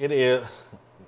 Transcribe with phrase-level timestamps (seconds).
[0.00, 0.42] It is.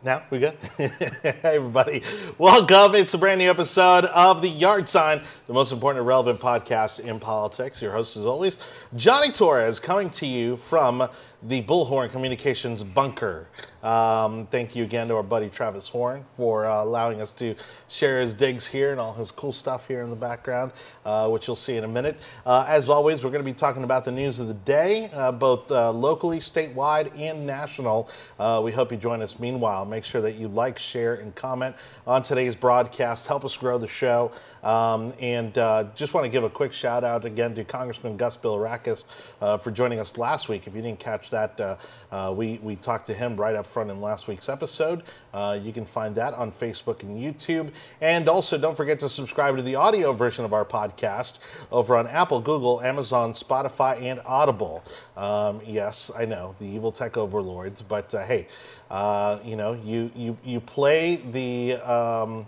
[0.04, 0.58] Now we good?
[0.76, 2.02] hey everybody,
[2.36, 2.94] welcome.
[2.94, 7.00] It's a brand new episode of the Yard Sign, the most important and relevant podcast
[7.00, 7.80] in politics.
[7.80, 8.58] Your host, as always,
[8.94, 11.08] Johnny Torres, coming to you from
[11.44, 13.48] the Bullhorn Communications bunker.
[13.82, 17.56] Um, thank you again to our buddy Travis Horn for uh, allowing us to
[17.88, 20.70] share his digs here and all his cool stuff here in the background,
[21.04, 22.16] uh, which you'll see in a minute.
[22.46, 25.32] Uh, as always, we're going to be talking about the news of the day, uh,
[25.32, 28.08] both uh, locally, statewide, and national.
[28.38, 29.40] Uh, we hope you join us.
[29.40, 31.74] Meanwhile, make sure that you like, share, and comment
[32.06, 33.26] on today's broadcast.
[33.26, 34.30] Help us grow the show.
[34.62, 35.54] Um, and
[35.96, 39.02] just want to give a quick shout out again to Congressman Gus Bilirakis
[39.60, 40.68] for joining us last week.
[40.68, 41.78] If you didn't catch that,
[42.12, 45.02] uh, we, we talked to him right up front in last week's episode.
[45.32, 47.72] Uh, you can find that on Facebook and YouTube.
[48.02, 51.38] And also, don't forget to subscribe to the audio version of our podcast
[51.72, 54.84] over on Apple, Google, Amazon, Spotify, and Audible.
[55.16, 58.46] Um, yes, I know, the evil tech overlords, but uh, hey,
[58.90, 61.76] uh, you know, you, you, you play the.
[61.90, 62.46] Um,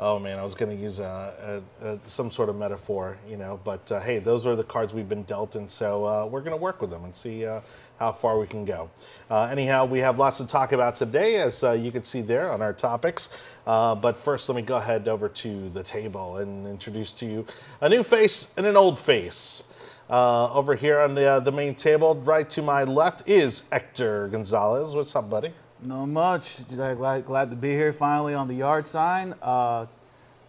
[0.00, 3.36] oh man, I was going to use a, a, a, some sort of metaphor, you
[3.36, 6.40] know, but uh, hey, those are the cards we've been dealt, and so uh, we're
[6.40, 7.60] going to work with them and see uh,
[8.00, 8.90] how far we can go.
[9.30, 12.50] Uh, anyhow, we have lots to talk about today, as uh, you can see there
[12.50, 13.28] on our topics.
[13.66, 17.46] Uh, but first, let me go ahead over to the table and introduce to you
[17.82, 19.64] a new face and an old face.
[20.08, 24.94] over here on the, the main table, right to my left, is Hector Gonzalez.
[24.94, 25.52] What's up, buddy?
[25.82, 26.66] Not much.
[26.68, 29.34] Glad, glad to be here finally on the yard sign.
[29.42, 29.84] Uh,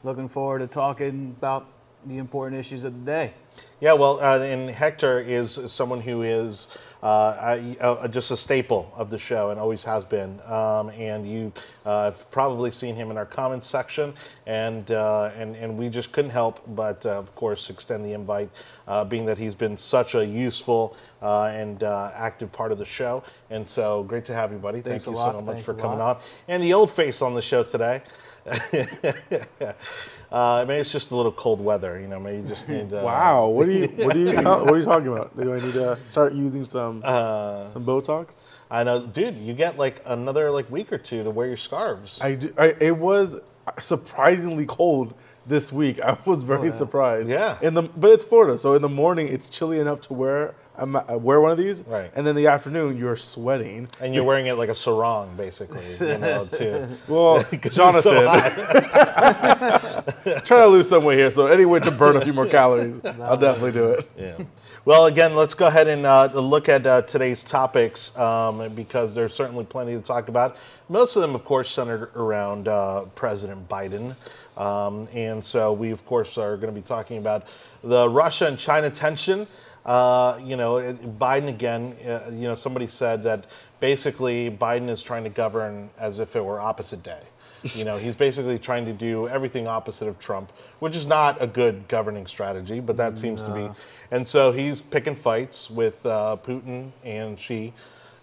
[0.03, 1.67] looking forward to talking about
[2.05, 3.33] the important issues of the day.
[3.81, 6.67] Yeah, well, uh, and Hector is someone who is
[7.03, 10.39] uh, uh, just a staple of the show and always has been.
[10.45, 11.51] Um, and you
[11.85, 14.13] uh, have probably seen him in our comments section,
[14.45, 18.49] and uh, and and we just couldn't help but, uh, of course, extend the invite,
[18.87, 23.23] uh, being that he's been such a useful and active part of the show.
[23.49, 24.81] And so, great to have you, buddy.
[24.81, 25.33] Thanks Thank you lot.
[25.33, 26.17] so much Thanks for coming on.
[26.47, 28.01] And the old face on the show today.
[30.31, 32.19] Uh, maybe it's just a little cold weather, you know.
[32.19, 32.93] Maybe you just need.
[32.93, 35.35] Uh, wow, what are you what are you what are you talking about?
[35.37, 38.43] Do I need to start using some uh, some Botox?
[38.69, 39.35] I know, dude.
[39.37, 42.17] You get like another like week or two to wear your scarves.
[42.21, 43.35] I, do, I it was
[43.81, 45.13] surprisingly cold
[45.47, 45.99] this week.
[46.03, 46.71] I was very oh, yeah.
[46.71, 47.29] surprised.
[47.29, 47.57] Yeah.
[47.61, 51.41] In the but it's Florida, so in the morning it's chilly enough to wear wear
[51.41, 52.11] one of these, right?
[52.15, 56.17] And then the afternoon you're sweating, and you're wearing it like a sarong, basically, you
[56.17, 56.87] know, too.
[57.07, 58.21] Well, Jonathan, so
[60.45, 63.03] trying to lose some weight here, so any way to burn a few more calories,
[63.05, 64.09] I'll definitely do it.
[64.17, 64.37] Yeah.
[64.83, 69.31] Well, again, let's go ahead and uh, look at uh, today's topics um, because there's
[69.31, 70.57] certainly plenty to talk about.
[70.89, 74.15] Most of them, of course, centered around uh, President Biden.
[74.57, 77.45] Um, and so we, of course, are going to be talking about
[77.83, 79.45] the Russia and China tension.
[79.85, 80.75] Uh, you know,
[81.19, 83.45] Biden again, uh, you know, somebody said that
[83.79, 87.21] basically Biden is trying to govern as if it were opposite day.
[87.63, 91.47] You know, he's basically trying to do everything opposite of Trump, which is not a
[91.47, 93.69] good governing strategy, but that seems to be.
[94.11, 97.73] And so he's picking fights with uh, Putin and Xi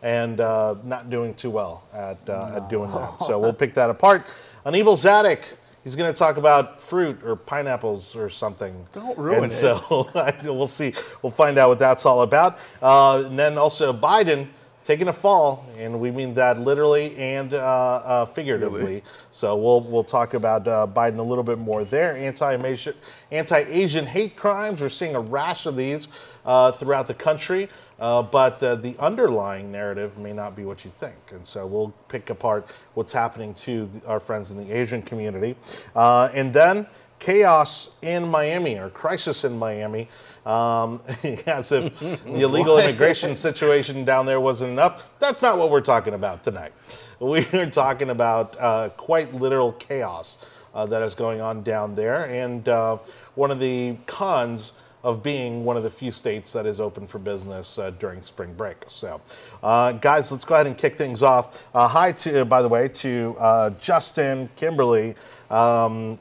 [0.02, 2.56] and uh, not doing too well at, uh, no.
[2.56, 3.20] at doing that.
[3.20, 4.26] So we'll pick that apart.
[4.64, 5.40] An evil Zadok
[5.88, 8.86] he's going to talk about fruit or pineapples or something.
[8.92, 9.56] Don't ruin and it.
[9.58, 10.06] So
[10.44, 10.92] we'll see.
[11.22, 12.58] We'll find out what that's all about.
[12.82, 14.48] Uh, and then also Biden
[14.84, 18.80] taking a fall, and we mean that literally and uh, uh, figuratively.
[18.82, 19.04] Really?
[19.30, 22.14] So we'll we'll talk about uh, Biden a little bit more there.
[22.18, 22.94] Anti-Asian
[23.30, 24.82] anti-Asian hate crimes.
[24.82, 26.08] We're seeing a rash of these
[26.44, 27.70] uh, throughout the country.
[27.98, 31.16] Uh, but uh, the underlying narrative may not be what you think.
[31.30, 35.56] And so we'll pick apart what's happening to our friends in the Asian community.
[35.96, 36.86] Uh, and then
[37.18, 40.08] chaos in Miami or crisis in Miami.
[40.46, 41.02] Um,
[41.46, 45.02] as if the illegal immigration situation down there wasn't enough.
[45.18, 46.72] That's not what we're talking about tonight.
[47.20, 50.38] We are talking about uh, quite literal chaos
[50.72, 52.26] uh, that is going on down there.
[52.26, 52.98] And uh,
[53.34, 57.18] one of the cons of being one of the few states that is open for
[57.18, 58.76] business uh, during spring break.
[58.88, 59.20] So,
[59.62, 61.62] uh, guys, let's go ahead and kick things off.
[61.74, 65.14] Uh, hi to, by the way, to uh, Justin, Kimberly.
[65.50, 66.18] Um,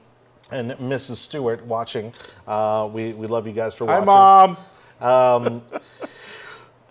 [0.51, 1.17] and Mrs.
[1.17, 2.13] Stewart watching.
[2.47, 4.07] Uh, we, we love you guys for watching.
[4.07, 4.57] Hi, Mom.
[5.01, 5.61] Um,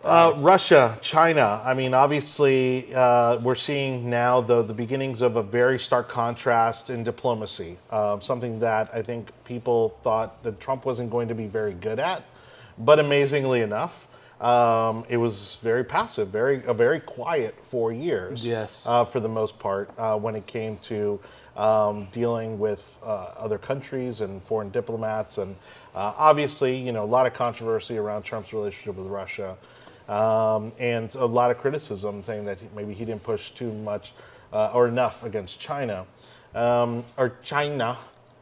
[0.07, 1.61] uh, Russia, China.
[1.65, 6.91] I mean, obviously, uh, we're seeing now the, the beginnings of a very stark contrast
[6.91, 7.77] in diplomacy.
[7.91, 11.99] Uh, something that I think people thought that Trump wasn't going to be very good
[11.99, 12.23] at,
[12.79, 14.07] but amazingly enough,
[14.41, 18.47] um, it was very passive, very a very quiet four years.
[18.47, 18.87] Yes.
[18.87, 21.19] Uh, for the most part, uh, when it came to
[21.57, 25.57] um, dealing with uh, other countries and foreign diplomats, and
[25.95, 29.57] obviously, you know, a lot of controversy around Trump's relationship with Russia.
[30.09, 34.13] Um, and a lot of criticism saying that maybe he didn't push too much
[34.53, 36.07] uh, or enough against China,
[36.55, 37.99] um, or China,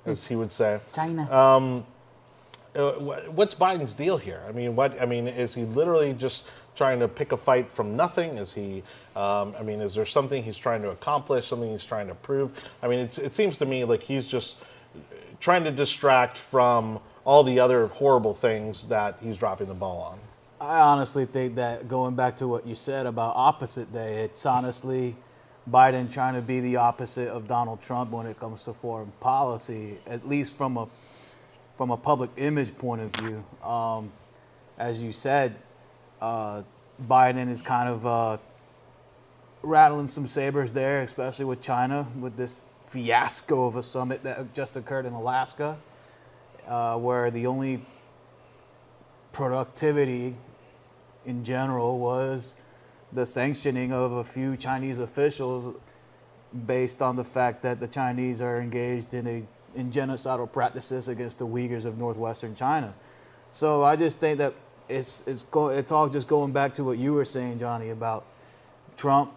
[0.07, 0.79] as he would say.
[0.95, 1.31] China.
[1.33, 1.87] Um,
[2.75, 2.93] uh,
[3.31, 4.43] what's Biden's deal here?
[4.49, 5.01] I mean, what?
[5.01, 6.45] I mean, is he literally just
[6.75, 8.37] trying to pick a fight from nothing?
[8.37, 8.83] Is he?
[9.15, 11.47] Um, I mean, is there something he's trying to accomplish?
[11.47, 12.51] Something he's trying to prove?
[12.83, 14.57] I mean, it seems to me like he's just
[15.41, 20.19] trying to distract from all the other horrible things that he's dropping the ball on.
[20.65, 25.15] I honestly think that going back to what you said about opposite day, it's honestly
[25.71, 29.99] Biden trying to be the opposite of Donald Trump when it comes to foreign policy,
[30.07, 30.89] at least from a
[31.77, 33.45] from a public image point of view.
[33.63, 34.11] Um,
[34.79, 35.55] as you said,
[36.23, 36.63] uh,
[37.09, 38.39] Biden is kind of uh,
[39.63, 44.77] rattling some sabers there, especially with China, with this fiasco of a summit that just
[44.77, 45.77] occurred in Alaska,
[46.67, 47.85] uh, where the only
[49.33, 50.35] productivity
[51.27, 52.57] in general was
[53.13, 55.77] the sanctioning of a few Chinese officials
[56.67, 59.43] based on the fact that the Chinese are engaged in a
[59.75, 62.95] in genocidal practices against the Uyghurs of northwestern China.
[63.51, 64.55] So I just think that
[64.89, 68.25] it's it's go, it's all just going back to what you were saying, Johnny, about
[68.97, 69.33] Trump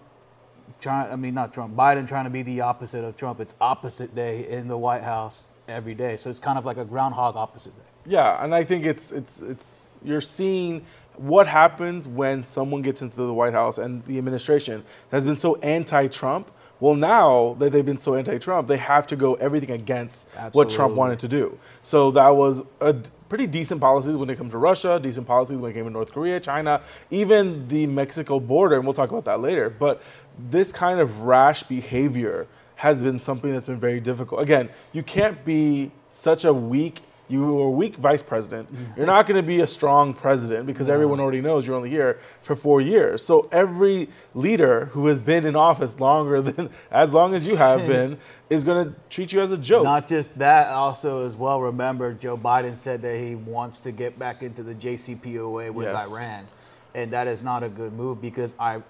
[0.80, 1.12] trying.
[1.12, 3.40] I mean, not Trump, Biden trying to be the opposite of Trump.
[3.40, 6.18] It's opposite day in the White House every day.
[6.18, 7.84] So it's kind of like a groundhog opposite day.
[8.06, 10.86] Yeah, and I think it's it's it's you're seeing
[11.18, 15.56] what happens when someone gets into the White House and the administration has been so
[15.58, 16.52] anti-Trump.
[16.80, 20.58] Well, now that they've been so anti-Trump, they have to go everything against Absolutely.
[20.58, 21.58] what Trump wanted to do.
[21.82, 22.96] So that was a
[23.30, 26.12] pretty decent policies when it comes to Russia, decent policies when it came to North
[26.12, 29.72] Korea, China, even the Mexico border, and we'll talk about that later.
[29.72, 30.04] But
[30.50, 34.42] this kind of rash behavior has been something that's been very difficult.
[34.42, 37.00] Again, you can't be such a weak
[37.30, 38.70] you were a weak vice president.
[38.96, 40.94] You're not going to be a strong president because no.
[40.94, 43.24] everyone already knows you're only here for four years.
[43.24, 47.80] So every leader who has been in office longer than as long as you have
[47.88, 48.18] been
[48.50, 49.84] is going to treat you as a joke.
[49.84, 51.62] Not just that, also as well.
[51.62, 56.10] Remember, Joe Biden said that he wants to get back into the JCPOA with yes.
[56.10, 56.48] Iran,
[56.96, 58.82] and that is not a good move because I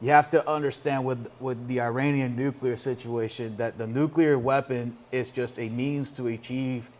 [0.00, 5.30] you have to understand with with the Iranian nuclear situation that the nuclear weapon is
[5.30, 6.90] just a means to achieve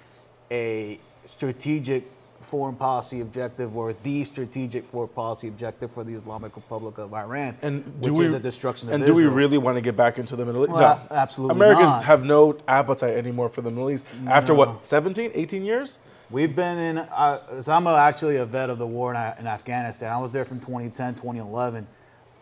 [0.50, 2.04] a strategic
[2.40, 7.56] foreign policy objective or the strategic foreign policy objective for the Islamic Republic of Iran,
[7.62, 9.18] and which we, is a destruction of and Israel.
[9.18, 10.72] do we really want to get back into the Middle East?
[10.72, 11.16] Well, no.
[11.16, 12.04] Absolutely Americans not.
[12.04, 14.58] have no appetite anymore for the Middle East after no.
[14.60, 15.98] what, 17, 18 years?
[16.30, 20.12] We've been in, uh, so I'm actually a vet of the war in, in, Afghanistan.
[20.12, 21.86] I was there from 2010, 2011.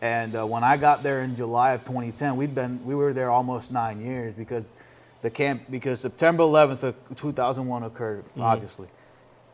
[0.01, 3.29] And uh, when I got there in July of 2010, we'd been, we were there
[3.29, 4.65] almost nine years because
[5.25, 8.41] the camp because September 11th of 2001 occurred, mm-hmm.
[8.41, 8.87] obviously.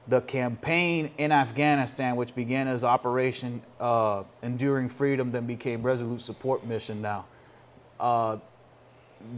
[0.09, 6.65] The campaign in Afghanistan, which began as Operation uh, Enduring Freedom, then became Resolute Support
[6.65, 7.01] Mission.
[7.01, 7.23] Now,
[8.01, 8.35] uh,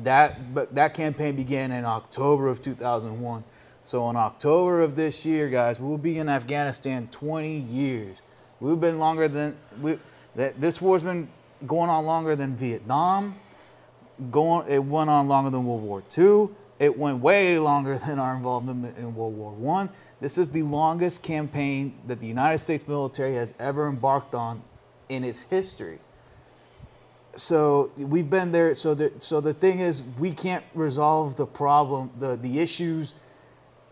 [0.02, 3.44] that but that campaign began in October of 2001.
[3.84, 8.24] So in October of this year, guys, we'll be in Afghanistan 20 years.
[8.60, 10.00] We've been longer than we.
[10.36, 11.28] That this war's been
[11.68, 13.36] going on longer than Vietnam,
[14.32, 16.50] going, it went on longer than World War II.
[16.80, 19.90] It went way longer than our involvement in World War One.
[20.20, 24.62] This is the longest campaign that the United States military has ever embarked on
[25.10, 26.00] in its history.
[27.36, 28.74] So we've been there.
[28.74, 33.16] So the, so the thing is, we can't resolve the problem, the, the issues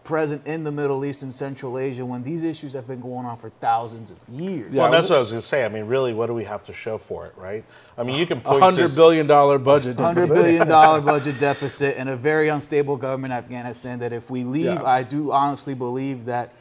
[0.03, 3.37] present in the Middle East and Central Asia when these issues have been going on
[3.37, 4.73] for thousands of years.
[4.73, 5.63] Yeah, well, that's what I was going to say.
[5.63, 7.63] I mean, really, what do we have to show for it, right?
[7.97, 11.39] I mean, you can point to a hundred billion dollar budget, hundred billion dollar budget
[11.39, 13.99] deficit, and a very unstable government in Afghanistan.
[13.99, 14.83] That if we leave, yeah.
[14.83, 16.53] I do honestly believe that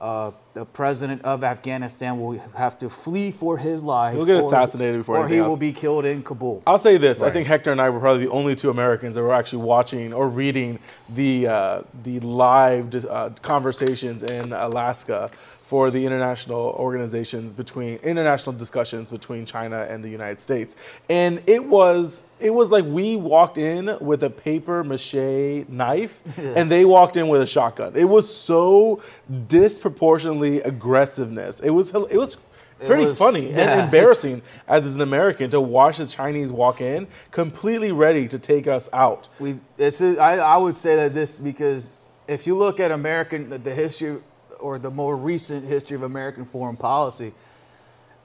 [0.00, 4.14] uh, the president of Afghanistan will have to flee for his life.
[4.14, 5.48] He'll get assassinated before, or he else.
[5.48, 6.62] will be killed in Kabul.
[6.66, 7.28] I'll say this: right.
[7.28, 10.12] I think Hector and I were probably the only two Americans that were actually watching
[10.12, 10.78] or reading
[11.10, 15.30] the uh, the live uh, conversations in Alaska
[15.66, 20.76] for the international organizations between international discussions between China and the United States.
[21.08, 26.70] And it was it was like we walked in with a paper mache knife and
[26.70, 27.94] they walked in with a shotgun.
[27.96, 29.02] It was so
[29.48, 31.58] disproportionately aggressiveness.
[31.60, 32.36] It was it was
[32.84, 36.80] pretty it was, funny yeah, and embarrassing as an American to watch the Chinese walk
[36.80, 39.28] in completely ready to take us out.
[39.40, 41.90] We it's I, I would say that this because
[42.28, 44.18] if you look at American the history
[44.66, 47.32] or the more recent history of American foreign policy,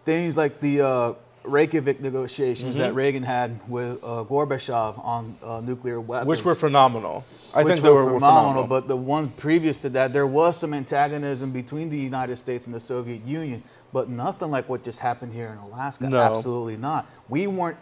[0.06, 2.84] things like the uh, Reykjavik negotiations Mm-hmm.
[2.84, 6.28] that Reagan had with uh, Gorbachev on uh, nuclear weapons.
[6.28, 7.24] which were phenomenal.
[7.54, 8.64] I think they were, were phenomenal.
[8.66, 12.74] But the one previous to that, there was some antagonism between the United States and
[12.74, 13.62] the Soviet Union,
[13.94, 16.10] but nothing like what just happened here in Alaska.
[16.10, 16.18] No.
[16.18, 17.06] Absolutely not.
[17.30, 17.78] We weren't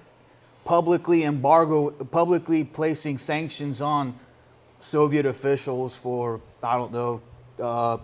[0.66, 4.18] publicly embargo, publicly placing sanctions on
[4.80, 7.22] Soviet officials for I don't know,
[7.62, 7.98] uh,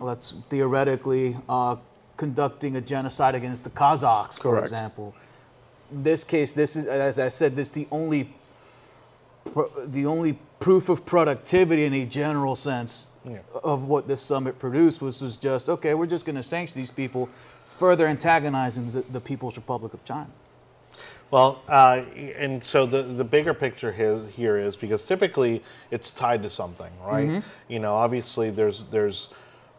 [0.00, 1.76] let's theoretically uh,
[2.16, 4.64] conducting a genocide against the Kazakhs, for Correct.
[4.64, 5.14] example.
[5.90, 8.34] This case, this is as I said, this is the only
[9.86, 13.38] the only proof of productivity in a general sense Yeah.
[13.64, 16.90] of what this summit produced was, was just okay we're just going to sanction these
[16.90, 17.28] people
[17.68, 20.28] further antagonizing the, the people's republic of china
[21.30, 22.02] Well, uh,
[22.36, 26.92] and so the the bigger picture here, here is because typically it's tied to something,
[27.04, 27.28] right?
[27.28, 27.72] Mm-hmm.
[27.72, 29.28] You know, obviously there's there's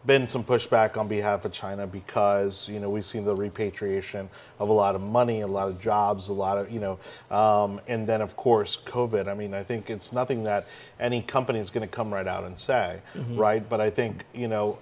[0.06, 4.28] been some pushback on behalf of China because you know we've seen the repatriation
[4.58, 6.98] of a lot of money, a lot of jobs, a lot of you know,
[7.30, 9.28] um, and then of course COVID.
[9.28, 10.66] I mean, I think it's nothing that
[10.98, 13.00] any company is going to come right out and say,
[13.34, 13.66] right?
[13.68, 14.78] But I think you know.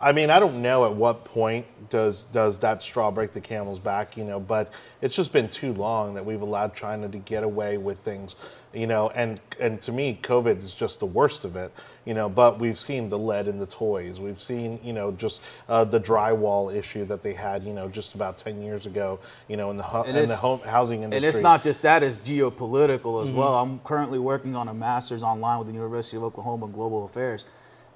[0.00, 3.78] I mean, I don't know at what point does does that straw break the camel's
[3.78, 7.44] back, you know, but it's just been too long that we've allowed China to get
[7.44, 8.34] away with things,
[8.74, 11.72] you know, and and to me COVID is just the worst of it,
[12.04, 14.18] you know, but we've seen the lead in the toys.
[14.18, 18.14] We've seen, you know, just uh, the drywall issue that they had, you know, just
[18.14, 21.12] about 10 years ago, you know, in the hu- And in the home, housing and
[21.12, 21.28] industry.
[21.40, 25.58] it's not just that it's geopolitical as well i'm currently working on a master's online
[25.58, 27.44] with the university of oklahoma in global affairs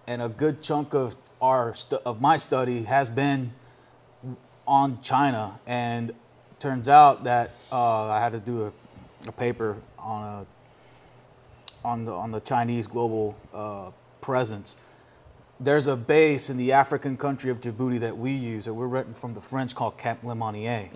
[0.07, 3.53] and a good chunk of our stu- of my study has been
[4.67, 6.13] on china and
[6.59, 10.47] turns out that uh, i had to do a, a paper on a
[11.87, 13.91] on the on the Chinese global uh,
[14.21, 14.77] presence.
[15.61, 19.15] There's a base in the African country of Djibouti that we use that we're renting
[19.15, 20.91] from the French called Camp Lemonnier.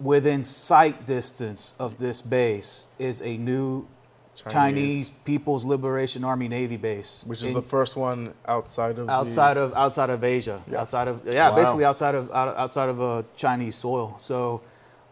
[0.00, 3.86] Within sight distance of this base is a new
[4.34, 5.10] Chinese, Chinese.
[5.24, 9.62] People's Liberation Army Navy base, which is in- the first one outside of outside the,
[9.62, 11.56] of outside of Asia, outside of yeah, Wow.
[11.56, 14.14] basically outside of out, outside of uh, Chinese soil.
[14.18, 14.60] So.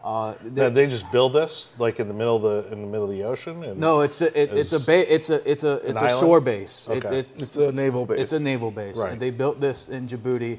[0.03, 3.03] Uh, Now, they just build this like in the middle of the in the middle
[3.03, 3.63] of the ocean.
[3.63, 6.19] And No, it's a it, it's a ba- it's a it's a it's a island?
[6.19, 6.87] shore base.
[6.89, 7.19] It- Okay.
[7.19, 8.19] it's, It's a naval base.
[8.19, 9.11] it's a naval base, Right.
[9.13, 10.57] and they built this in Djibouti,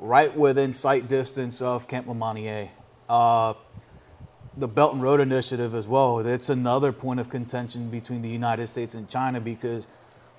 [0.00, 2.70] right within sight distance of Camp Lemonnier.
[3.10, 3.52] Uh,
[4.56, 6.20] the Belt and Road Initiative as well.
[6.20, 9.86] It's another point of contention between the United States and China because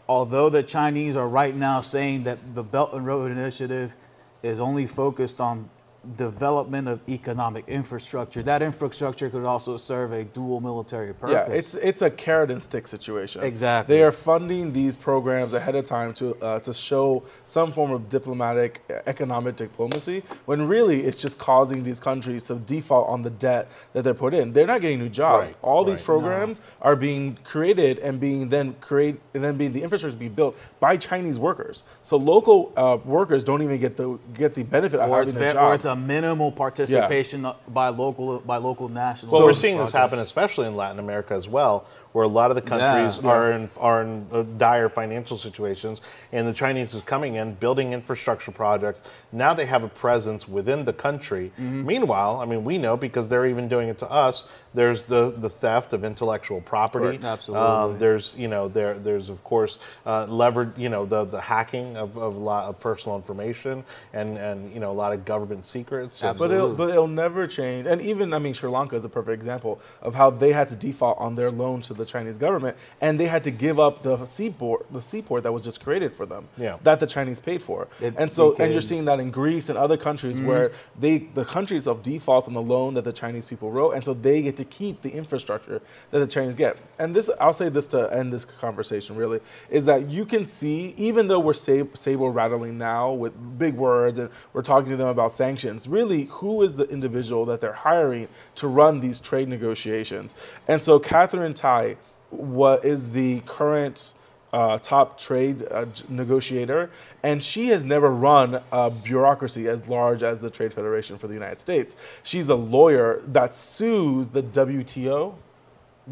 [0.09, 3.95] although the Chinese are right now saying that the Belt and Road Initiative
[4.41, 5.69] is only focused on
[6.15, 11.49] development of economic infrastructure, that infrastructure could also serve a dual military purpose.
[11.49, 13.43] Yeah, it's it's a carrot and stick situation.
[13.43, 13.95] Exactly.
[13.95, 18.09] They are funding these programs ahead of time to uh, to show some form of
[18.09, 20.23] diplomatic, uh, economic diplomacy.
[20.45, 24.33] When really it's just causing these countries to default on the debt that they're put
[24.33, 24.53] in.
[24.53, 25.47] They're not getting new jobs.
[25.47, 26.05] Right, All these right.
[26.05, 30.57] programs are being created and being then create and then being the infrastructure being built
[30.79, 31.83] by Chinese workers.
[32.03, 35.43] So local uh, workers don't even get the get the benefit of or it's, having
[35.43, 35.73] a ve- job.
[35.97, 39.31] Or it's a minimal participation by local by local national.
[39.31, 41.85] Well, So- we're seeing this happen, especially in Latin America as well,
[42.17, 43.29] where a lot of the countries Yeah.
[43.29, 47.93] are in are in uh, dire financial situations, and the Chinese is coming in, building
[47.93, 49.03] infrastructure projects.
[49.31, 51.51] Now they have a presence within the country.
[51.59, 51.85] Mm-hmm.
[51.85, 54.47] Meanwhile, I mean, we know because they're even doing it to us.
[54.73, 57.17] There's the the theft of intellectual property.
[57.19, 57.23] Correct.
[57.23, 57.67] Absolutely.
[57.67, 61.97] Um, there's you know there there's of course uh, levered you know the the hacking
[61.97, 63.83] of, of a lot of personal information
[64.13, 66.23] and and you know a lot of government secrets.
[66.23, 66.77] and- But it'll, Absolutely.
[66.85, 67.85] but it'll never change.
[67.87, 70.75] And even, I mean, Sri Lanka is a perfect example of how they had to
[70.75, 74.25] default on their loan to the Chinese government, and they had to give up the
[74.25, 76.77] seaport, the seaport that was just created for them, Yeah.
[76.83, 77.87] that the Chinese paid for.
[78.01, 80.47] It and so, and you're seeing that in Greece and other countries mm-hmm.
[80.47, 84.03] where they, the countries of default on the loan that the Chinese people wrote, and
[84.03, 86.77] so they get to keep the infrastructure that the Chinese get.
[86.99, 90.93] And this, I'll say this to end this conversation, really, is that you can see,
[90.97, 95.09] even though we're sab- saber rattling now with big words and we're talking to them
[95.09, 100.35] about sanctions, really, who is the individual that they're hiring to run these trade negotiations?
[100.67, 101.96] And so, Katherine Tai,
[102.29, 104.13] what is the current
[104.53, 106.89] uh, top trade uh, negotiator,
[107.23, 111.33] and she has never run a bureaucracy as large as the Trade Federation for the
[111.33, 111.95] United States.
[112.23, 115.33] She's a lawyer that sues the WTO.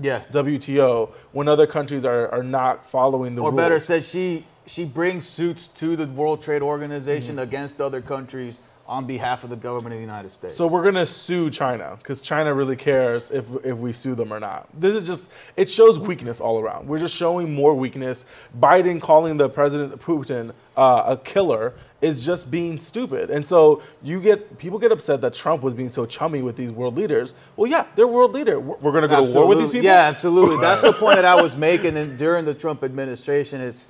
[0.02, 0.22] yeah.
[0.32, 3.54] WTO when other countries are, are not following the Or rules.
[3.60, 7.44] Or better said, she she brings suits to the World Trade Organization Mm-hmm.
[7.44, 10.56] against other countries on behalf of the government of the United States.
[10.56, 14.40] So we're gonna sue China because China really cares if if we sue them or
[14.40, 14.70] not.
[14.80, 16.88] This is just it shows weakness all around.
[16.88, 18.26] We're just showing more weakness.
[18.60, 23.32] Biden calling the president Putin uh, a killer is just being stupid.
[23.32, 26.72] And so you get people get upset that Trump was being so chummy with these
[26.72, 27.34] world leaders.
[27.56, 28.60] Well, yeah, they're world leader.
[28.60, 29.86] We're we're gonna go to war with these people.
[29.86, 30.58] Yeah, absolutely.
[30.58, 33.62] That's the point that I was making in, during the Trump administration.
[33.62, 33.88] It's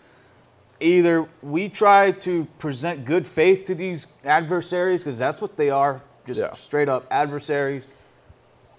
[0.80, 6.02] either we try to present good faith to these adversaries because that's what they are,
[6.26, 6.52] just Yeah.
[6.54, 7.88] straight up adversaries,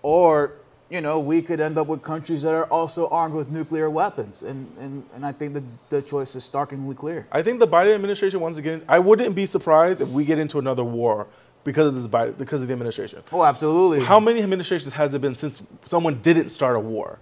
[0.03, 0.53] or
[0.91, 4.43] you know we could end up with countries that are also armed with nuclear weapons,
[4.43, 7.27] and and, and I think the the choice is starkly clear.
[7.33, 10.59] I think the Biden administration once again I wouldn't be surprised if we get into
[10.59, 11.27] another war
[11.65, 13.23] because of this Biden, because of the administration.
[13.33, 14.05] Oh, absolutely.
[14.05, 17.19] How many administrations has it been since someone didn't start a war?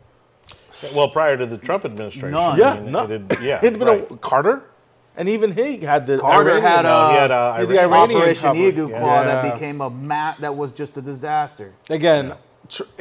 [0.94, 2.30] Well, prior to the Trump administration.
[2.32, 2.58] None.
[2.58, 3.04] Yeah, I mean, no.
[3.04, 4.10] it had- yeah, It'd been right.
[4.10, 4.62] a Carter,
[5.16, 7.92] and even he had the Carter Iranian- had No, a he had, uh, the Iran-
[7.92, 8.58] Iranian Operation cover.
[8.58, 9.22] Eagle Yeah.
[9.24, 11.72] That became a mat that was just a disaster.
[11.90, 12.34] Again, tr-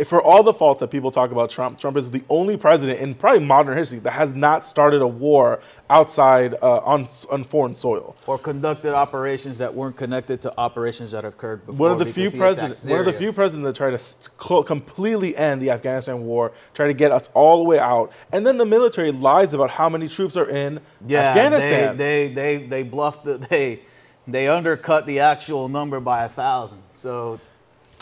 [0.05, 3.13] for all the faults that people talk about Trump, Trump is the only president in
[3.13, 8.15] probably modern history that has not started a war outside uh, on on foreign soil.
[8.27, 11.89] or conducted operations that weren't connected to operations that occurred before.
[11.89, 13.97] One of the few because he attacked presidents, one of the few presidents that tried
[13.97, 18.45] to completely end the Afghanistan war, try to get us all the way out, and
[18.45, 21.97] then the military lies about how many troops are in yeah, Afghanistan.
[21.97, 23.81] They, they they they bluffed the, they
[24.27, 26.81] they undercut the actual number by a thousand.
[26.93, 27.39] So,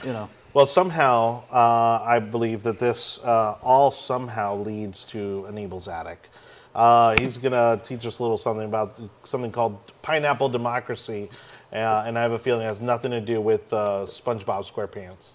[0.04, 5.88] you know, Well, somehow, uh, I believe that this uh, all somehow leads to Aníbal's
[5.88, 6.28] attic.
[6.76, 11.30] Uh, he's going to teach us a little something about something called pineapple democracy,
[11.72, 15.30] uh, and I have a feeling it has nothing to do with uh, SpongeBob SquarePants.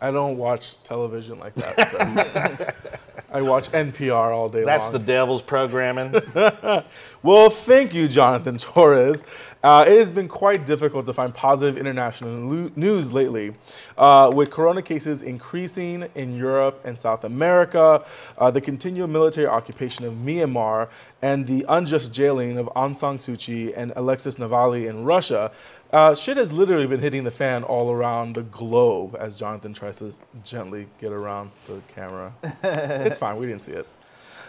[0.00, 1.90] I don't watch television like that.
[1.90, 3.00] So.
[3.32, 4.66] I watch NPR all day long.
[4.66, 4.92] That's long.
[4.94, 6.14] the devil's programming.
[7.22, 9.24] Well, thank you, Jonathan Torres.
[9.62, 13.52] Uh, it has been quite difficult to find positive international lu- news lately,
[13.98, 18.02] uh, with corona cases increasing in Europe and South America,
[18.38, 20.88] uh, the continued military occupation of Myanmar,
[21.20, 25.52] and the unjust jailing of Aung San Suu Kyi and Alexis Navalny in Russia.
[25.92, 29.96] Uh, shit has literally been hitting the fan all around the globe as Jonathan tries
[29.96, 32.32] to gently get around the camera.
[32.62, 33.86] it's fine, we didn't see it.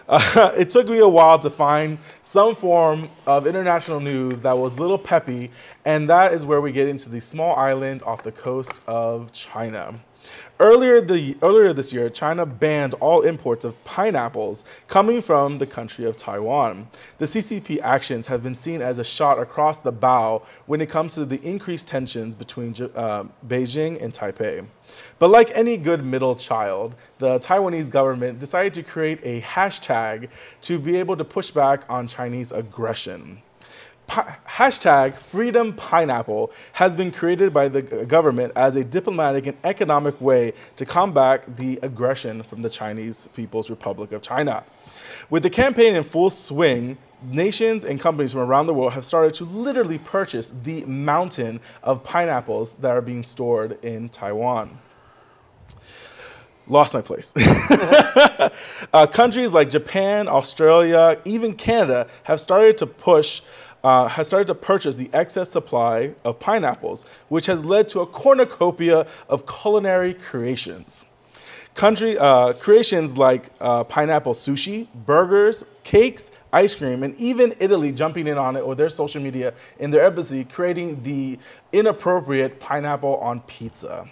[0.08, 4.75] Uh, it took me a while to find some form of international news that was
[4.75, 5.49] a little peppy,
[5.86, 9.99] and that is where we get into the small island off the coast of China.
[10.62, 16.06] Earlier, the, earlier this year, China banned all imports of pineapples coming from the country
[16.06, 16.88] of Taiwan.
[17.17, 21.15] The CCP actions have been seen as a shot across the bow when it comes
[21.15, 24.63] to the increased tensions between uh, Beijing and Taipei.
[25.17, 30.30] But like any good middle child, the Taiwanese government decided to create a hashtag
[30.62, 33.41] to be able to push back on Chinese aggression.
[34.12, 40.52] Hashtag freedom pineapple has been created by the government as a diplomatic and economic way
[40.76, 44.65] to combat the aggression from the Chinese People's Republic of China.
[45.30, 49.34] With the campaign in full swing, nations and companies from around the world have started
[49.36, 54.78] to literally purchase the mountain of pineapples that are being stored in Taiwan.
[56.67, 57.34] Lost my place.
[58.93, 63.41] uh, countries like Japan, Australia, even Canada have started to push,
[63.84, 68.06] uh, has started to purchase the excess supply of pineapples, which has led to a
[68.06, 71.06] cornucopia of culinary creations.
[71.74, 78.28] Country uh, creations like uh, pineapple sushi, burgers, cakes, ice cream, and even Italy jumping
[78.28, 81.39] in on it with their social media in their embassy, creating the
[81.72, 84.10] inappropriate pineapple on pizza.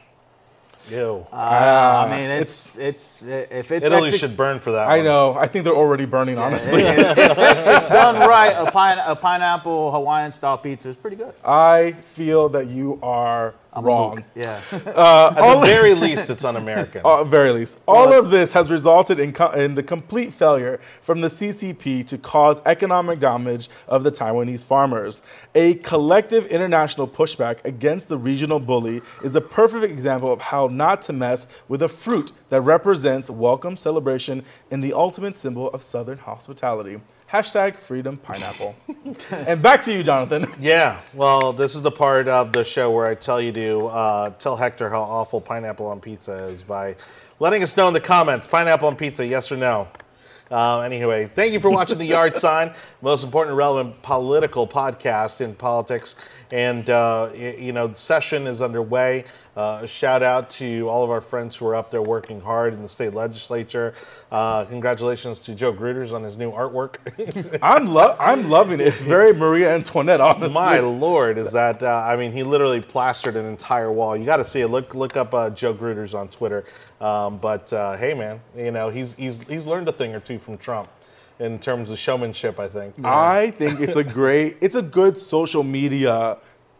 [0.92, 1.26] Ew.
[1.32, 4.88] uh, I mean, it's it's if it's Italy exec- should burn for that.
[4.88, 5.06] I one.
[5.06, 5.36] know.
[5.36, 6.82] I think they're already burning, honestly.
[6.82, 11.34] if, if- if done right, a, pine, a pineapple Hawaiian style pizza is pretty good.
[11.46, 14.16] I feel that you are I'm wrong.
[14.16, 14.26] Luke.
[14.36, 14.62] Yeah.
[14.72, 17.02] At the very least, it's un-American.
[17.06, 17.78] Uh, very least.
[17.88, 22.18] All of this has resulted in, co- in the complete failure from the CCP to
[22.18, 25.22] cause economic damage of the Taiwanese farmers.
[25.54, 31.02] A collective international pushback against the regional bully is a perfect example of how not
[31.04, 36.18] to mess with a fruit that represents welcome, celebration, and the ultimate symbol of Southern
[36.18, 37.00] hospitality.
[37.32, 38.76] Hashtag freedom pineapple.
[39.32, 40.52] and back to you, Jonathan.
[40.60, 44.30] Yeah, well, this is the part of the show where I tell you to uh,
[44.40, 46.96] tell Hector how awful pineapple on pizza is by
[47.40, 49.88] letting us know in the comments pineapple on pizza, yes or no.
[50.52, 55.42] Uh, anyway, thank you for watching The Yard Sign, most important and relevant political podcast
[55.42, 56.16] in politics.
[56.52, 59.26] And, uh, you know, the session is underway.
[59.56, 62.74] Uh, a shout out to all of our friends who are up there working hard
[62.74, 63.94] in the state legislature.
[64.32, 66.96] Uh, congratulations to Joe Gruters on his new artwork.
[67.62, 68.88] I'm lo- I'm loving it.
[68.88, 70.54] It's very Maria Antoinette, honestly.
[70.54, 71.84] My lord, is that?
[71.84, 74.16] Uh, I mean, he literally plastered an entire wall.
[74.16, 74.70] You got to see it.
[74.70, 76.66] Look, look up uh, Joe Gruters on Twitter.
[77.02, 80.40] Um, but uh, hey, man, you know he's he's he's learned a thing or two
[80.40, 80.90] from Trump
[81.40, 82.60] in terms of showmanship.
[82.60, 82.96] I think.
[83.04, 86.38] I think it's a great, it's a good social media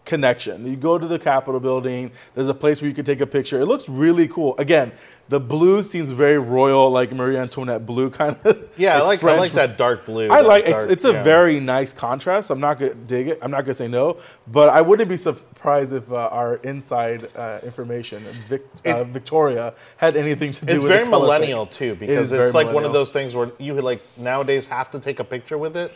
[0.10, 0.66] connection.
[0.66, 3.62] You go to the Capitol building, there's a place where you can take a picture.
[3.62, 4.58] It looks really cool.
[4.58, 4.92] Again,
[5.30, 8.68] the blue seems very royal, like Marie Antoinette blue kind of.
[8.76, 10.30] Yeah, I like I like that dark blue.
[10.30, 11.24] I like dark- it's, it's a yeah.
[11.24, 12.50] very nice contrast.
[12.50, 13.40] I'm not gonna dig it.
[13.44, 14.18] I'm not gonna say no,
[14.48, 20.18] but I wouldn't be surprised if uh, our inside uh, information, Vic, uh, Victoria, had
[20.18, 21.28] anything to do It's with very the color thing.
[21.28, 24.66] millennial too, because very it's like one of those things where you would like nowadays
[24.66, 25.94] have to take a picture with it,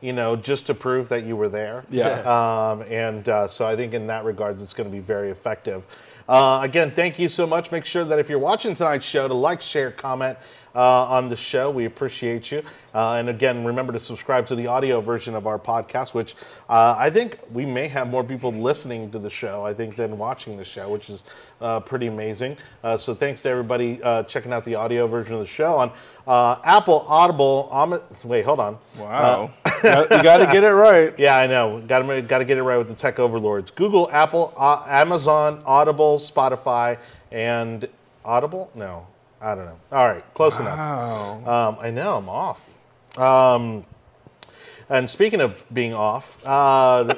[0.00, 1.84] you know, just to prove that you were there.
[1.90, 2.20] Yeah.
[2.20, 5.82] Um, and uh, so I think in that regards, it's going to be very effective.
[6.28, 7.70] Uh, again, thank you so much.
[7.70, 10.36] Make sure that if you're watching tonight's show, to like, share, comment
[10.80, 11.70] on the show.
[11.70, 12.62] We appreciate you.
[12.94, 16.34] Uh, and again, remember to subscribe to the audio version of our podcast, which
[16.70, 20.16] uh, I think we may have more people listening to the show, I think, than
[20.16, 21.22] watching the show, which is
[21.60, 22.56] uh, pretty amazing.
[22.82, 25.92] Uh, so thanks to everybody uh, checking out the audio version of the show on
[26.26, 27.68] uh, Apple, Audible.
[27.70, 28.78] Om- Wait, hold on.
[28.98, 31.14] Wow, you got to get it right.
[31.18, 31.82] Yeah, I know.
[31.86, 33.70] Got to got to get it right with the tech overlords.
[33.70, 36.98] Google, Apple, uh, Amazon, Audible, Spotify,
[37.30, 37.88] and
[38.24, 38.70] Audible.
[38.74, 39.06] No,
[39.40, 39.78] I don't know.
[39.92, 40.78] All right, close enough.
[41.46, 42.60] Um, I know I'm off.
[43.18, 43.84] Um,
[44.88, 47.14] and speaking of being off, uh,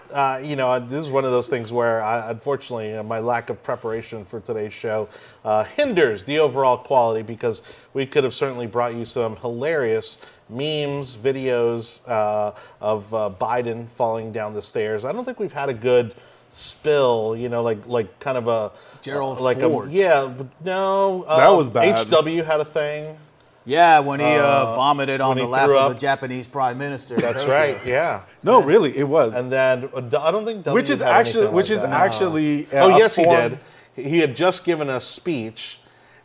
[0.12, 3.50] uh, you know, this is one of those things where, I, unfortunately, uh, my lack
[3.50, 5.08] of preparation for today's show
[5.44, 11.14] uh, hinders the overall quality because we could have certainly brought you some hilarious memes,
[11.14, 15.04] videos uh, of uh, Biden falling down the stairs.
[15.04, 16.14] I don't think we've had a good
[16.50, 19.88] spill, you know, like like kind of a Gerald like Ford.
[19.88, 20.32] a yeah,
[20.64, 22.06] no, uh, That was bad.
[22.08, 23.16] HW had a thing.
[23.64, 25.92] Yeah, when he uh, vomited on the lap of up.
[25.92, 27.16] the Japanese prime minister.
[27.16, 27.76] That's right.
[27.86, 28.22] Yeah.
[28.42, 29.34] No, really, it was.
[29.34, 31.90] And then uh, I don't think W which is had actually, which like is that.
[31.92, 32.66] actually.
[32.72, 33.58] uh, Oh a yes, he did.
[33.94, 35.80] He had just given a speech,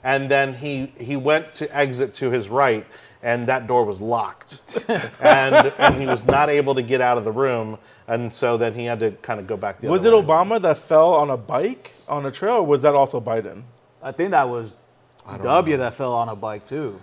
[0.06, 2.86] and then he he went to exit to his right,
[3.24, 4.60] and that door was locked,
[5.20, 8.74] and and he was not able to get out of the room, and so then
[8.74, 10.24] he had to kind of go back the Was it other way.
[10.26, 13.64] Obama that fell on a bike on a trail, or was that also Biden?
[14.02, 14.74] I think that was
[15.42, 17.02] W that fell on a bike too.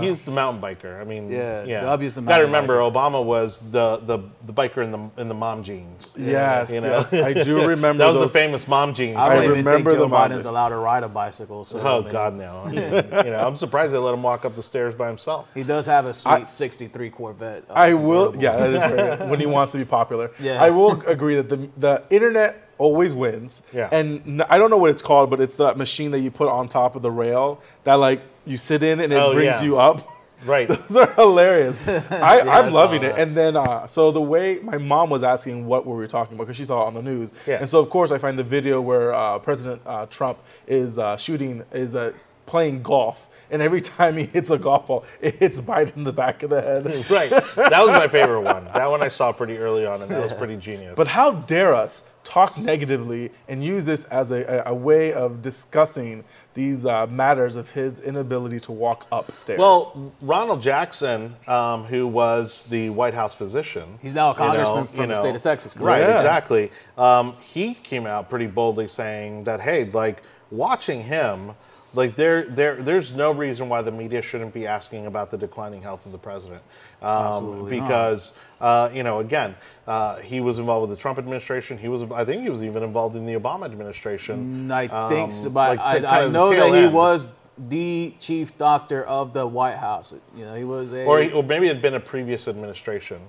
[0.00, 1.00] He's the mountain biker.
[1.00, 1.82] I mean, Yeah, yeah.
[1.82, 5.28] W's the Got to mountain remember, Obama was the, the the biker in the in
[5.28, 6.08] the mom jeans.
[6.16, 7.06] Yes, You know?
[7.10, 8.02] yes, I do remember.
[8.04, 8.32] That was those.
[8.32, 9.16] the famous mom jeans.
[9.16, 10.32] I don't I even remember think Joe the moment.
[10.32, 11.64] Biden's allowed to ride a bicycle.
[11.64, 12.62] So Oh I mean, God, no!
[12.66, 12.82] I mean,
[13.26, 15.46] you know, I'm surprised they let him walk up the stairs by himself.
[15.54, 17.64] He does have a sweet '63 Corvette.
[17.70, 18.32] uh, I will.
[18.32, 18.42] convertible.
[18.42, 19.30] Yeah, that is very good.
[19.30, 20.30] when he wants to be popular.
[20.40, 20.62] Yeah.
[20.62, 23.62] I will agree that the the internet always wins.
[23.72, 23.88] Yeah.
[23.92, 26.48] And n- I don't know what it's called, but it's the machine that you put
[26.48, 29.62] on top of the rail that like you sit in and it Oh, brings yeah.
[29.62, 30.08] you up.
[30.46, 30.68] Right.
[30.88, 31.86] Those are hilarious.
[31.88, 33.18] I, saw loving it.
[33.18, 36.34] And then, uh, so the way my mom was asking what we were we talking
[36.34, 37.32] about because she saw it on the news.
[37.46, 37.56] Yeah.
[37.60, 40.38] And so of course I find the video where uh, President uh, Trump
[40.68, 42.12] is uh, shooting is uh,
[42.46, 43.26] playing golf.
[43.50, 46.50] And every time he hits a golf ball, it hits Biden in the back of
[46.50, 46.84] the head.
[47.10, 47.30] right.
[47.56, 48.66] That was my favorite one.
[48.66, 50.92] That one I saw pretty early on, and that was pretty genius.
[50.94, 55.40] But how dare us talk negatively and use this as a, a, a way of
[55.40, 56.22] discussing
[56.54, 59.58] these uh, matters of his inability to walk upstairs?
[59.58, 64.46] well, Ronald Jackson, um, who was the White House physician, He's now a you know,
[64.46, 65.72] congressman you from the state of Texas.
[65.72, 65.86] correct?
[65.86, 66.00] Right.
[66.00, 66.16] Yeah.
[66.16, 66.70] Exactly.
[66.98, 71.52] Um, he came out pretty boldly saying that, hey, like watching him.
[71.94, 75.80] Like there, there, there's no reason why the media shouldn't be asking about the declining
[75.80, 76.62] health of the president,
[77.00, 79.54] um, because uh, you know, again,
[79.86, 81.78] uh, he was involved with the Trump administration.
[81.78, 84.68] He was, I think, he was even involved in the Obama administration.
[84.68, 86.84] Mm, I think so, Um, but like, I, I kind of the know that he
[86.84, 86.92] end.
[86.94, 87.28] was
[87.68, 90.12] the chief doctor of the White House.
[90.36, 93.20] You know, he was a or, he, or maybe it had been a previous administration.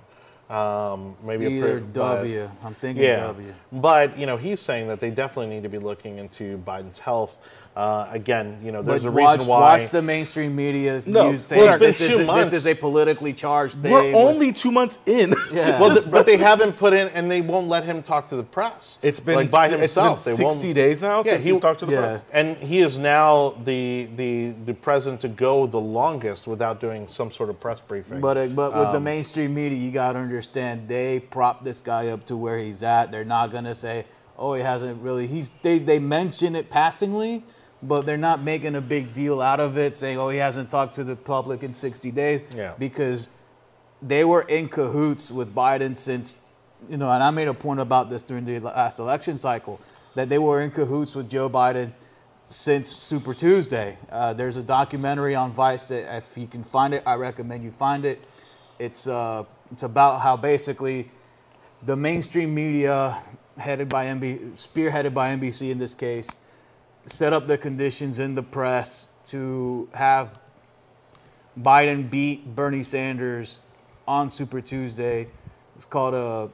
[0.50, 2.50] Um, maybe a either pre- but- W.
[2.64, 3.54] I'm thinking Yeah, W.
[3.72, 7.38] but you know he's saying that they definitely need to be looking into Biden's health.
[7.80, 9.60] Uh, again, you know, there's But a watch, reason why.
[9.80, 11.30] watch the mainstream media's No.
[11.32, 13.90] use Well, saying it's this, is, this is a politically charged thing.
[13.94, 15.34] we're with- only two months in.
[15.54, 15.80] Yeah.
[15.80, 18.44] well, th- but they haven't put in, and they won't let him talk to the
[18.44, 18.98] press.
[19.02, 20.18] It's been like by si- himself.
[20.18, 20.76] It's been they 60 won't.
[20.76, 22.00] days now Yeah, since he- he's talked to the Yeah.
[22.02, 22.24] press.
[22.34, 27.32] And he is now the the the president to go the longest without doing some
[27.32, 28.20] sort of press briefing.
[28.20, 31.80] But uh, but with the Um, mainstream media, you got to understand they prop this
[31.80, 33.10] guy up to where he's at.
[33.14, 34.04] They're not gonna say,
[34.38, 37.46] "Oh, he hasn't really." He's they they mention it passingly,
[37.82, 40.96] but they're not making a big deal out of it, saying, "Oh, he hasn't talked
[40.96, 42.74] to the public in 60 days." Yeah.
[42.78, 43.30] Because
[44.02, 46.36] they were in cahoots with Biden since,
[46.90, 49.80] you know, and I made a point about this during the last election cycle.
[50.16, 51.94] that they were in cahoots with Joe Biden
[52.50, 53.96] since Super Tuesday.
[54.12, 57.72] Uh, there's a documentary on Vice that if you can find it, I recommend you
[57.72, 58.22] find it.
[58.80, 61.12] It's uh, it's about how basically
[61.84, 63.22] the mainstream media,
[63.58, 66.40] headed by MB, spearheaded by NBC in this case,
[67.12, 70.40] set up the conditions in the press to have
[71.60, 73.60] Biden beat Bernie Sanders
[74.08, 75.28] on Super Tuesday.
[75.76, 76.50] It's called a,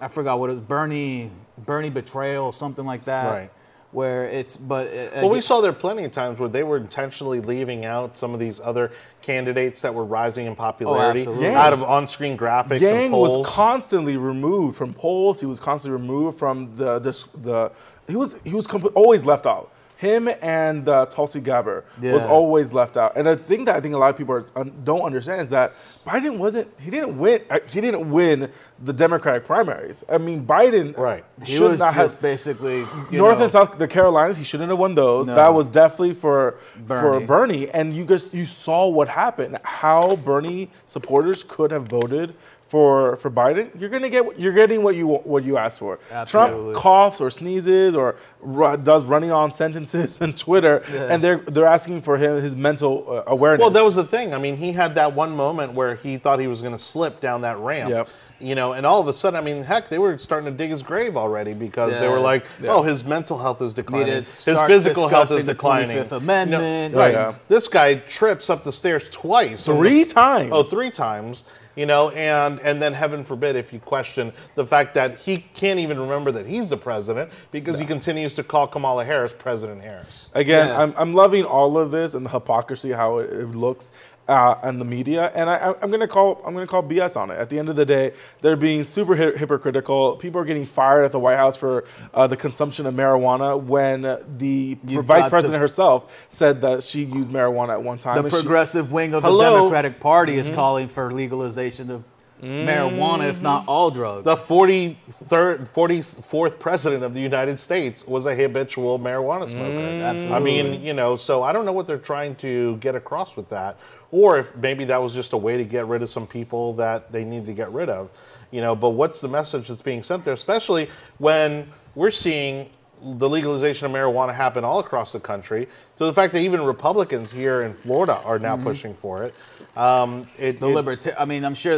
[0.00, 3.32] I forgot what it was, Bernie Bernie betrayal, something like that.
[3.32, 3.52] Right.
[3.92, 7.40] Where it's, but uh, Well, we saw there plenty of times where they were intentionally
[7.40, 8.92] leaving out some of these other
[9.22, 11.48] candidates that were rising in popularity absolutely.
[11.48, 13.38] out of on-screen graphics Yang and polls.
[13.38, 15.40] was constantly removed from polls.
[15.40, 17.72] He was constantly removed from the the, the
[18.06, 19.70] he was he was compl- always left out.
[19.96, 23.16] Him and uh, Tulsi Gabbard was always left out.
[23.16, 25.48] And the thing that I think a lot of people are, un, don't understand is
[25.50, 25.72] that
[26.06, 28.50] Biden wasn't he didn't win uh, he didn't win
[28.84, 30.04] the Democratic primaries.
[30.08, 31.24] I mean Biden Right.
[31.42, 32.80] he should was not just have basically
[33.10, 35.28] you North know, and South the Carolinas, he shouldn't have won those.
[35.28, 35.34] No.
[35.34, 37.26] That was definitely for for Bernie.
[37.26, 37.70] Bernie.
[37.70, 39.58] And you guys you saw what happened.
[39.62, 42.34] How Bernie supporters could have voted
[42.68, 43.70] for for Biden.
[43.80, 45.98] You're gonna get you're getting what you what you asked for.
[46.10, 46.72] Absolutely.
[46.72, 51.08] Trump coughs or sneezes or ru- does running on sentences on Twitter, Yeah.
[51.10, 53.60] and they're they're asking for him his mental uh, awareness.
[53.62, 54.34] Well, that was the thing.
[54.34, 57.20] I mean, he had that one moment where he thought he was going to slip
[57.20, 57.90] down that ramp.
[57.90, 58.08] Yep.
[58.38, 60.70] You know, and all of a sudden, I mean, heck, they were starting to dig
[60.70, 62.20] his grave already because they were Yeah.
[62.22, 62.72] like, Yeah.
[62.74, 64.24] "Oh, his mental health is declining.
[64.24, 66.94] His physical health is discussing the declining." 25th Amendment.
[66.96, 67.14] right?
[67.14, 67.34] Yeah.
[67.48, 70.50] This guy trips up the stairs twice, Three almost- times.
[70.52, 71.44] Oh, three times.
[71.76, 75.78] You know, and and then heaven forbid if you question the fact that he can't
[75.78, 80.28] even remember that he's the president because he continues to call Kamala Harris President Harris.
[80.34, 80.82] Again, Yeah.
[80.82, 83.92] I'm, I'm loving all of this and the hypocrisy how it, it looks
[84.28, 87.34] uh, and the media, and I, I'm gonna call I'm gonna call BS on it.
[87.38, 90.16] At the end of the day, they're being super hy- hypocritical.
[90.16, 94.02] People are getting fired at the White House for uh, the consumption of marijuana when
[94.38, 98.16] the You've vice got the- president herself said that she used marijuana at one time.
[98.16, 102.02] The and she- progressive wing of the Democratic Party is calling for legalization of
[102.42, 104.24] marijuana, if not all drugs.
[104.24, 109.78] The 43rd, 44th president of the United States was a habitual marijuana smoker.
[109.78, 110.40] I Absolutely.
[110.40, 113.78] mean, you know, so I don't know what they're trying to get across with that,
[114.10, 117.10] or if maybe that was just a way to get rid of some people that
[117.12, 118.10] they need to get rid of,
[118.50, 118.74] you know.
[118.76, 120.88] But what's the message that's being sent there, especially
[121.18, 122.70] when we're seeing
[123.02, 127.30] the legalization of marijuana happen all across the country, to the fact that even Republicans
[127.30, 129.34] here in Florida are now pushing for it.
[129.76, 131.74] Um, it, the it- liberta- I mean, I'm sure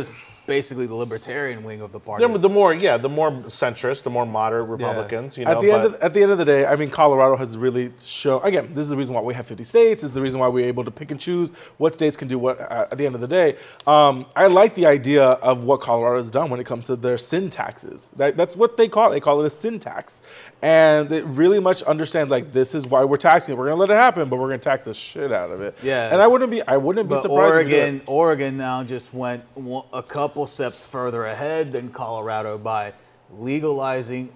[0.48, 2.26] basically the libertarian wing of the party.
[2.26, 5.52] the, the more, yeah, the more centrist, the more moderate Republicans, you know.
[5.52, 7.92] at the end of, at the end of the day, I mean, Colorado has really
[8.00, 8.40] shown.
[8.42, 10.02] Again, this is the reason why we have 50 states.
[10.02, 12.38] This is the reason why we're able to pick and choose what states can do
[12.38, 12.58] what.
[12.61, 13.56] Uh, at the end of the day,
[13.87, 17.18] um, I like the idea of what Colorado has done when it comes to their
[17.18, 18.08] sin taxes.
[18.16, 19.14] That, that's what they call it.
[19.14, 20.22] They call it a sin tax,
[20.62, 23.59] and it really much understands like this is why we're taxing it.
[23.59, 25.77] We're gonna let it happen, but we're gonna tax the shit out of it.
[25.83, 26.12] Yeah.
[26.12, 26.62] and I wouldn't be.
[26.62, 27.68] I wouldn't be but surprised.
[27.68, 27.75] did it.
[27.75, 29.44] Oregon, Oregon now just went
[29.92, 32.92] a couple steps further ahead than Colorado by
[33.31, 34.31] legalizing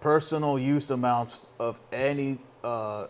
[0.00, 3.06] personal use amounts of any uh,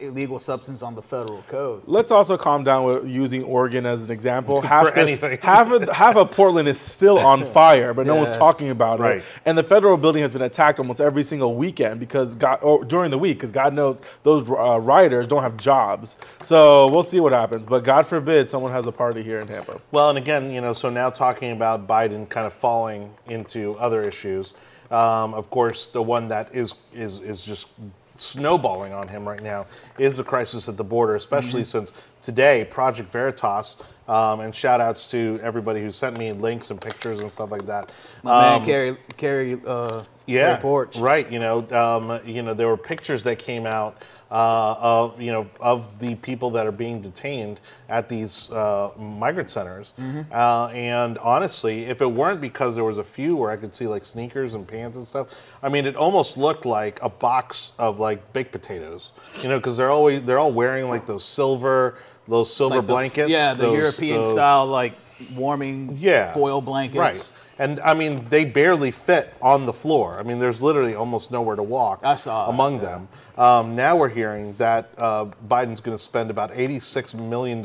[0.00, 1.82] illegal substance on the federal code.
[1.86, 4.60] Let's also calm down with using Oregon as an example.
[4.74, 5.38] Half this- anything.
[5.40, 9.18] half of half of Portland is still on fire, but no one's talking about Right.
[9.18, 9.24] it.
[9.46, 13.10] And the federal building has been attacked almost every single weekend because God, or during
[13.10, 16.16] the week, because God knows those uh, rioters don't have jobs.
[16.42, 17.64] So we'll see what happens.
[17.66, 19.80] But God forbid someone has a party here in Tampa.
[19.92, 24.02] Well, and again, you know, so now talking about Biden kind of falling into other
[24.02, 24.54] issues.
[24.90, 27.68] Um, of course, the one that is is is just
[28.16, 29.66] snowballing on him right now
[29.98, 31.78] is the crisis at the border, especially Mm-hmm.
[31.86, 33.76] since today Project Veritas.
[34.06, 37.64] Um, and shout outs to everybody who sent me links and pictures and stuff like
[37.66, 37.90] that.
[38.22, 40.96] My Um, man, Carrie, Carrie, uh, yeah, Carrie Porch.
[40.98, 41.30] right.
[41.32, 44.02] You know, um, you know, there were pictures that came out
[44.34, 49.48] uh, of you know of the people that are being detained at these uh, migrant
[49.48, 49.92] centers.
[49.96, 50.22] Mm-hmm.
[50.32, 53.86] Uh, and honestly, if it weren't because there was a few where I could see
[53.86, 55.28] like sneakers and pants and stuff,
[55.62, 59.12] I mean, it almost looked like a box of like baked potatoes.
[59.40, 62.92] You know, because they're always they're all wearing like those silver those silver Like the
[62.92, 63.30] blankets.
[63.30, 64.94] yeah, the those- European those- style, like
[65.36, 66.34] warming yeah.
[66.34, 66.98] foil blankets.
[66.98, 67.32] Right.
[67.58, 70.18] And I mean, they barely fit on the floor.
[70.18, 72.80] I mean, there's literally almost nowhere to walk I saw it, among yeah.
[72.80, 73.08] them.
[73.36, 77.64] Um, now we're hearing that uh, Biden's going to spend about $86 million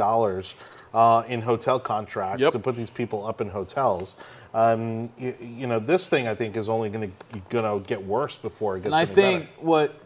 [0.93, 2.51] uh, in hotel contracts Yep.
[2.53, 4.15] to put these people up in hotels.
[4.53, 8.77] Um, you, you know, this thing I think is only going to get worse before
[8.77, 9.01] it gets better.
[9.03, 9.65] And I think better.
[9.65, 10.01] what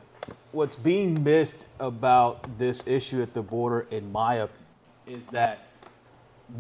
[0.54, 4.60] what's being missed about this issue at the border, in my opinion,
[5.08, 5.60] is that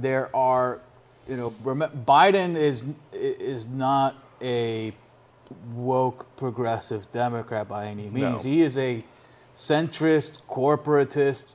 [0.01, 0.81] there are,
[1.27, 4.93] you know, Biden is is not a
[5.73, 8.43] woke progressive Democrat by any means.
[8.43, 8.49] No.
[8.51, 9.03] He is a
[9.55, 11.53] centrist, corporatist.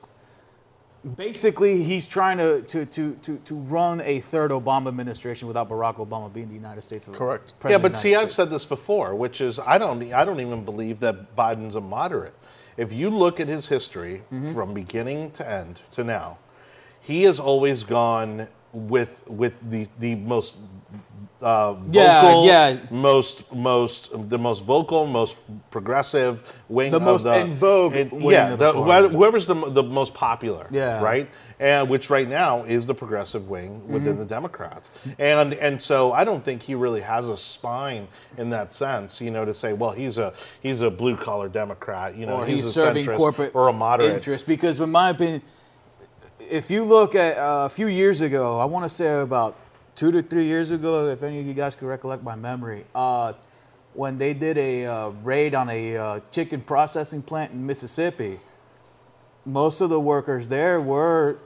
[1.15, 5.95] Basically, he's trying to, to, to, to, to run a third Obama administration without Barack
[5.95, 7.07] Obama being the United States.
[7.07, 7.53] of- Correct.
[7.69, 10.65] Yeah, but see, United I've said this before, which is I don't I don't even
[10.65, 12.33] believe that Biden's a moderate.
[12.75, 14.53] If you look at his history Mm-hmm.
[14.53, 16.37] from beginning to end to now,
[17.01, 20.59] he has always gone with with the the most
[21.41, 22.77] uh, Yeah, vocal, yeah.
[22.91, 25.37] most most the most vocal, most
[25.71, 30.13] progressive wing, The most the, in vogue and- yeah, the the- whoever's the the most
[30.13, 31.01] popular, Yeah.
[31.01, 31.29] right,
[31.59, 34.19] and which right now is the progressive wing within Mm-hmm.
[34.19, 38.73] the Democrats, and and so I don't think he really has a spine in that
[38.73, 42.37] sense, you know, to say, well, he's a he's a blue collar Democrat, you know,
[42.41, 44.13] or he's, he's, a serving centrist corporate or a moderate.
[44.13, 44.45] interest.
[44.45, 45.41] Because, in my opinion,
[46.39, 49.55] if you look at uh, a few years ago, I want to say about
[49.95, 53.33] two to three years ago, if any of you guys can recollect my memory, uh,
[53.93, 58.39] when they did a uh, raid on a uh, chicken processing plant in Mississippi,
[59.45, 61.39] most of the workers there were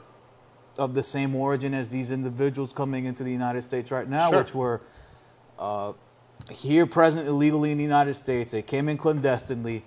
[0.77, 4.39] of the same origin as these individuals coming into the United States right now, Sure.
[4.39, 4.81] which were
[5.59, 5.93] uh,
[6.51, 8.51] here present illegally in the United States.
[8.51, 9.83] They came in clandestinely.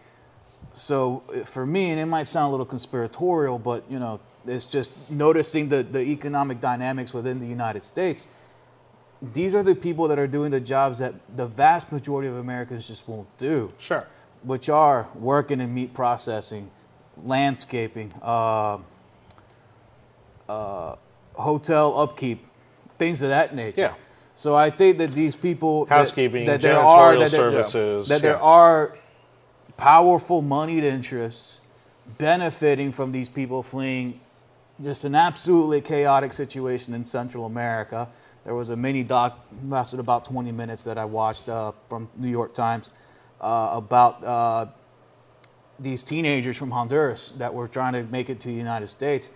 [0.73, 4.93] So for me, and it might sound a little conspiratorial, but you know, it's just
[5.11, 8.27] noticing the, the economic dynamics within the United States.
[9.33, 12.87] These are the people that are doing the jobs that the vast majority of Americans
[12.87, 14.07] just won't do Sure.
[14.45, 16.71] which are working in meat processing,
[17.25, 18.79] landscaping, uh,
[20.49, 20.97] uh,
[21.35, 22.45] hotel upkeep,
[22.99, 23.81] things of that nature.
[23.81, 23.95] Yeah.
[24.35, 28.21] So I think that these people, Housekeeping, that, there janitorial are that there- services, that
[28.23, 28.41] there yeah.
[28.41, 28.97] are
[29.77, 31.61] powerful moneyed interests
[32.19, 34.21] benefiting from these people fleeing
[34.83, 38.09] just an absolutely chaotic situation in Central America.
[38.45, 42.29] There was a mini doc lasted about 20 minutes that I watched uh, from New
[42.29, 42.91] York Times
[43.41, 44.67] uh, about uh,
[45.79, 49.31] these teenagers from Honduras that were trying to make it to the United States.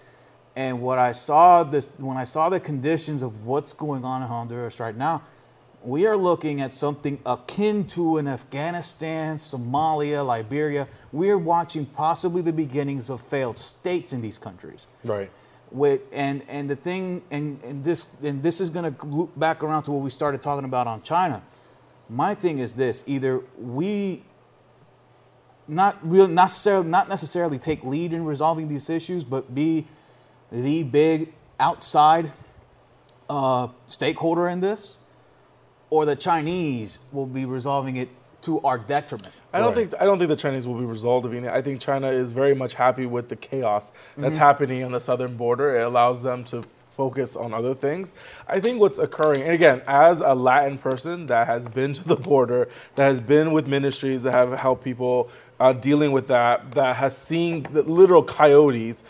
[0.57, 4.29] And what I saw this when I saw the conditions of what's going on in
[4.29, 5.23] Honduras right now,
[5.83, 10.87] we are looking at something akin to in Afghanistan, Somalia, Liberia.
[11.13, 15.31] We are watching possibly the beginnings of failed states in these countries Right.
[15.71, 19.63] with and and the thing and, and this and this is going to loop back
[19.63, 21.43] around to what we started talking about on China.
[22.09, 24.23] My thing is this: either we
[25.69, 29.87] not real necessarily not necessarily take lead in resolving these issues, but be
[30.51, 32.33] the big outside
[33.29, 34.97] uh, stakeholder in this,
[35.91, 38.09] or the Chinese will be resolving it
[38.43, 39.35] to our detriment.
[39.53, 39.91] I don't Right.
[39.91, 41.53] think I don't think the Chinese will be resolving it.
[41.53, 44.45] I think China is very much happy with the chaos that's Mm-hmm.
[44.45, 45.77] happening on the southern border.
[45.77, 48.15] It allows them to focus on other things.
[48.49, 52.17] I think what's occurring, and again, as a Latin person that has been to the
[52.17, 56.97] border, that has been with ministries that have helped people uh, dealing with that, that
[56.97, 59.03] has seen the literal coyotes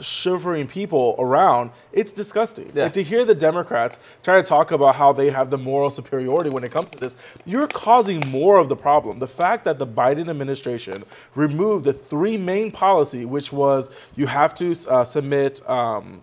[0.00, 2.70] shivering people around, it's disgusting.
[2.74, 2.84] Yeah.
[2.84, 6.50] Like, to hear the Democrats try to talk about how they have the moral superiority
[6.50, 9.18] when it comes to this, you're causing more of the problem.
[9.18, 14.54] The fact that the Biden administration removed the three main policy, which was you have
[14.56, 15.68] to uh, submit.
[15.68, 16.22] Um,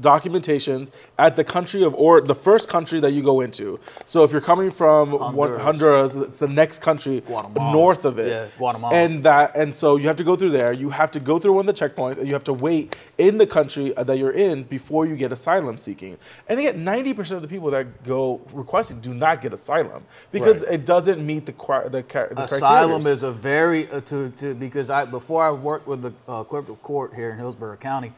[0.00, 3.78] documentations at the country of or the first country that you go into.
[4.06, 5.62] So if you're coming from Honduras.
[5.62, 7.72] Honduras, it's the next country Guatemala.
[7.72, 8.28] north of it.
[8.28, 8.94] Yeah, Guatemala.
[8.94, 10.72] And that and so you have to go through there.
[10.72, 13.38] You have to go through one of the checkpoints, and you have to wait in
[13.38, 16.16] the country uh, that you're in before you get asylum seeking.
[16.48, 20.74] And yet, 90% of the people that go requesting do not get asylum because Right.
[20.74, 23.12] it doesn't meet the the, the Asylum criteria.
[23.14, 26.68] is a very uh, to, to because I before I worked with the uh, clerk
[26.68, 28.12] of court here in Hillsborough County,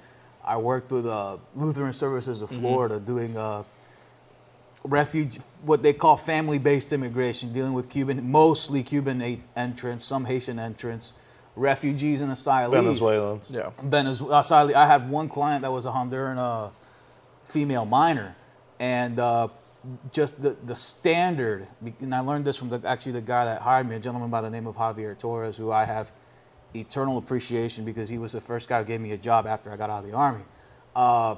[0.45, 3.63] I worked with uh, Lutheran Services of Florida doing uh,
[4.85, 10.59] refuge what they call family-based immigration, dealing with Cuban mostly Cuban a- entrants, some Haitian
[10.59, 11.13] entrants,
[11.57, 12.73] refugees and asylees.
[12.73, 13.51] Venezuelans.
[13.51, 13.71] yeah.
[13.83, 14.41] Venezuela.
[14.41, 14.75] Asylum.
[14.77, 16.71] I had one client that was a Honduran uh,
[17.45, 18.35] female minor,
[18.79, 19.49] and uh,
[20.13, 21.67] just the the standard.
[22.01, 24.41] And I learned this from the actually the guy that hired me, a gentleman by
[24.41, 26.13] the name of Javier Torres, who I have
[26.75, 29.77] eternal appreciation because he was the first guy who gave me a job after I
[29.77, 30.43] got out of the army.
[30.95, 31.37] Uh,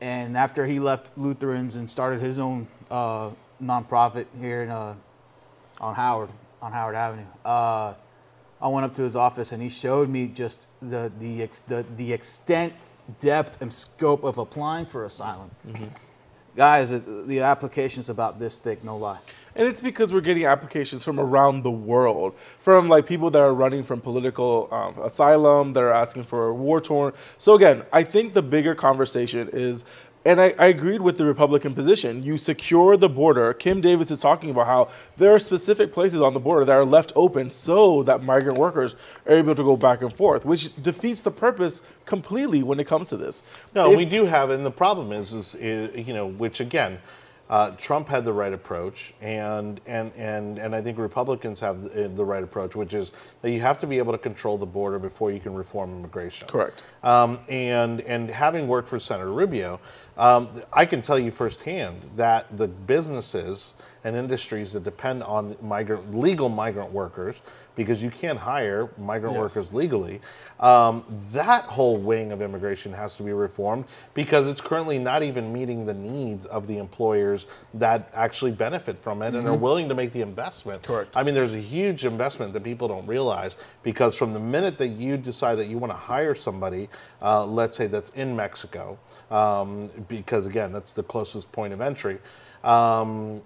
[0.00, 3.30] and after he left Lutherans and started his own uh,
[3.62, 4.94] nonprofit here in, uh,
[5.80, 7.94] on Howard on Howard Avenue, uh,
[8.60, 11.84] I went up to his office and he showed me just the the ex, the,
[11.96, 12.72] the extent,
[13.18, 15.50] depth, and scope of applying for asylum.
[16.56, 19.18] Guys, it- the application's about this thick, no lie.
[19.54, 23.54] And it's because we're getting applications from around the world, from like people that are
[23.54, 27.12] running from political um, asylum, that are asking for war torn.
[27.38, 29.84] So again, I think the bigger conversation is
[30.24, 32.22] and I, I agreed with the Republican position.
[32.22, 33.52] You secure the border.
[33.54, 36.84] Kim Davis is talking about how there are specific places on the border that are
[36.84, 38.94] left open so that migrant workers
[39.26, 43.08] are able to go back and forth, which defeats the purpose completely when it comes
[43.08, 43.42] to this.
[43.74, 46.98] No, If- we do have, and the problem is, is, is you know, which again,
[47.52, 52.08] uh, Trump had the right approach, and and and and I think Republicans have the,
[52.08, 53.10] the right approach, which is
[53.42, 56.48] that you have to be able to control the border before you can reform immigration.
[56.48, 56.82] Correct.
[57.02, 59.80] Um, and and having worked for Senator Rubio,
[60.16, 63.72] um, I can tell you firsthand that the businesses
[64.04, 67.36] and industries that depend on migrant legal migrant workers,
[67.76, 69.54] because you can't hire migrant Yes.
[69.54, 70.22] workers legally,
[70.62, 73.84] um, that whole wing of immigration has to be reformed
[74.14, 79.22] because it's currently not even meeting the needs of the employers that actually benefit from
[79.22, 80.80] it and are willing to make the investment.
[80.84, 81.16] Correct.
[81.16, 84.88] I mean, there's a huge investment that people don't realize because from the minute that
[84.88, 86.88] you decide that you want to hire somebody,
[87.20, 88.96] uh, let's say that's in Mexico,
[89.32, 92.18] um, because again, that's the closest point of entry.
[92.62, 93.42] Um,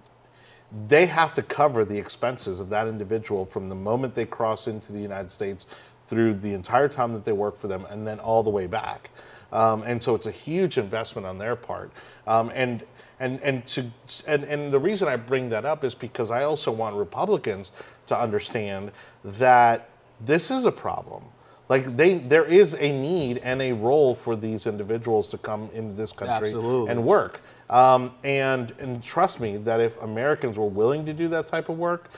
[0.89, 4.93] they have to cover the expenses of that individual from the moment they cross into
[4.93, 5.67] the United States
[6.09, 9.11] through the entire time that they work for them and then all the way back.
[9.53, 11.93] Um, and so it's a huge investment on their part.
[12.27, 12.85] Um, and
[13.21, 13.87] and and to
[14.27, 17.73] and, and the reason I bring that up is because I also want Republicans
[18.09, 18.93] to understand
[19.25, 19.89] that
[20.21, 21.25] this is a problem.
[21.69, 25.95] Like they, there is a need and a role for these individuals to come into
[25.95, 26.91] this country Absolutely.
[26.91, 27.41] and work.
[27.71, 31.79] Um, and and trust me that if Americans were willing to do that type of
[31.79, 32.11] work,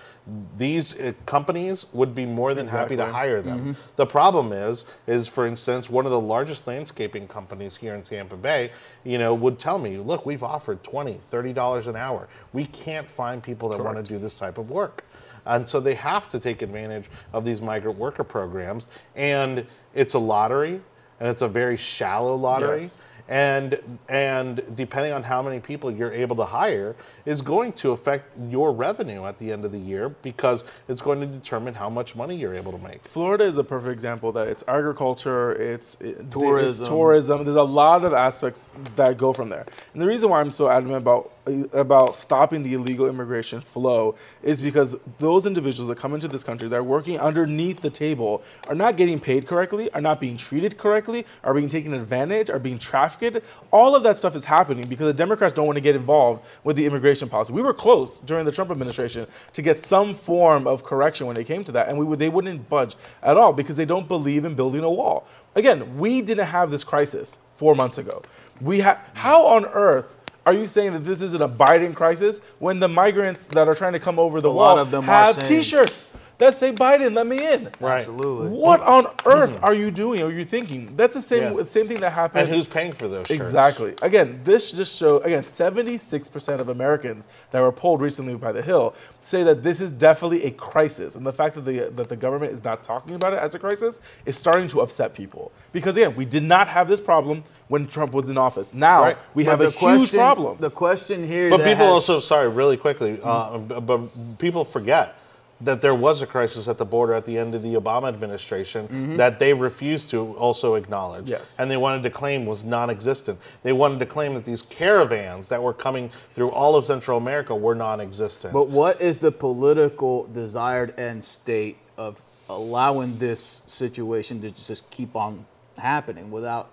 [0.59, 3.77] these uh, companies would be more than happy to hire them.
[3.97, 8.37] The problem is, is for instance, one of the largest landscaping companies here in Tampa
[8.37, 8.71] Bay,
[9.05, 12.29] you know, would tell me, look, we've offered 20 $30 an hour.
[12.53, 15.05] We can't find people that want to do this type of work.
[15.47, 18.89] And so they have to take advantage of these migrant worker programs.
[19.17, 20.81] And it's a lottery,
[21.21, 22.83] and it's a very shallow lottery.
[22.83, 23.01] Yes.
[23.29, 26.97] And and depending on how many people you're able to hire
[27.29, 31.21] is going to affect your revenue at the end of the year because it's going
[31.21, 33.07] to determine how much money you're able to make.
[33.07, 35.97] Florida is a perfect example that it's agriculture, it's
[36.31, 36.83] Tourism.
[36.83, 37.45] it's tourism.
[37.45, 38.67] There's a lot of aspects
[38.97, 39.67] that go from there.
[39.93, 41.33] And the reason why I'm so adamant about
[41.73, 46.69] about stopping the illegal immigration flow is because those individuals that come into this country
[46.69, 50.77] that are working underneath the table are not getting paid correctly, are not being treated
[50.77, 53.39] correctly, are being taken advantage, are being trafficked.
[53.71, 56.77] All of that stuff is happening because the Democrats don't want to get involved with
[56.77, 57.53] the immigration policy.
[57.53, 61.45] We were close during the Trump administration to get some form of correction when it
[61.45, 64.45] came to that, and we would, they wouldn't budge at all because they don't believe
[64.45, 65.27] in building a wall.
[65.55, 68.23] Again, we didn't have this crisis four months ago.
[68.61, 70.15] We ha- how on earth
[70.47, 73.93] are you saying that this is an abiding crisis when the migrants that are trying
[73.95, 76.09] to come over the A wall lot of them have saying- T-shirts
[76.39, 77.69] that say Biden, let me in?
[77.81, 77.99] Right.
[78.01, 78.57] Absolutely.
[78.59, 80.23] What on earth are you doing?
[80.23, 80.95] Or are you thinking?
[80.97, 81.59] That's the same Mm-hmm.
[81.59, 81.65] Yeah.
[81.65, 82.47] same thing that happened.
[82.49, 83.31] And who's paying for those shirts?
[83.41, 83.95] Exactly.
[84.03, 88.95] Again, this just shows again, 76% of Americans that were polled recently by The Hill
[89.23, 92.53] say that this is definitely a crisis, and the fact that the that the government
[92.53, 95.53] is not talking about it as a crisis is starting to upset people.
[95.73, 98.73] Because again, we did not have this problem when Trump was in office.
[98.73, 99.19] Now Right.
[99.35, 100.57] we But have a the huge problem.
[100.61, 105.18] The question here, But that people has- also, sorry, really quickly, uh, but people forget
[105.61, 108.87] that there was a crisis at the border at the end of the Obama administration
[108.87, 109.17] mm-hmm.
[109.17, 111.29] that they refused to also acknowledge.
[111.29, 111.59] Yes.
[111.59, 113.39] And they wanted to claim was non existent.
[113.63, 117.55] They wanted to claim that these caravans that were coming through all of Central America
[117.55, 118.53] were non existent.
[118.53, 125.17] But what is the political desired end state of allowing this situation to just keep
[125.17, 125.45] on
[125.77, 126.71] happening without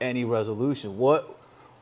[0.00, 0.98] any resolution?
[0.98, 1.36] What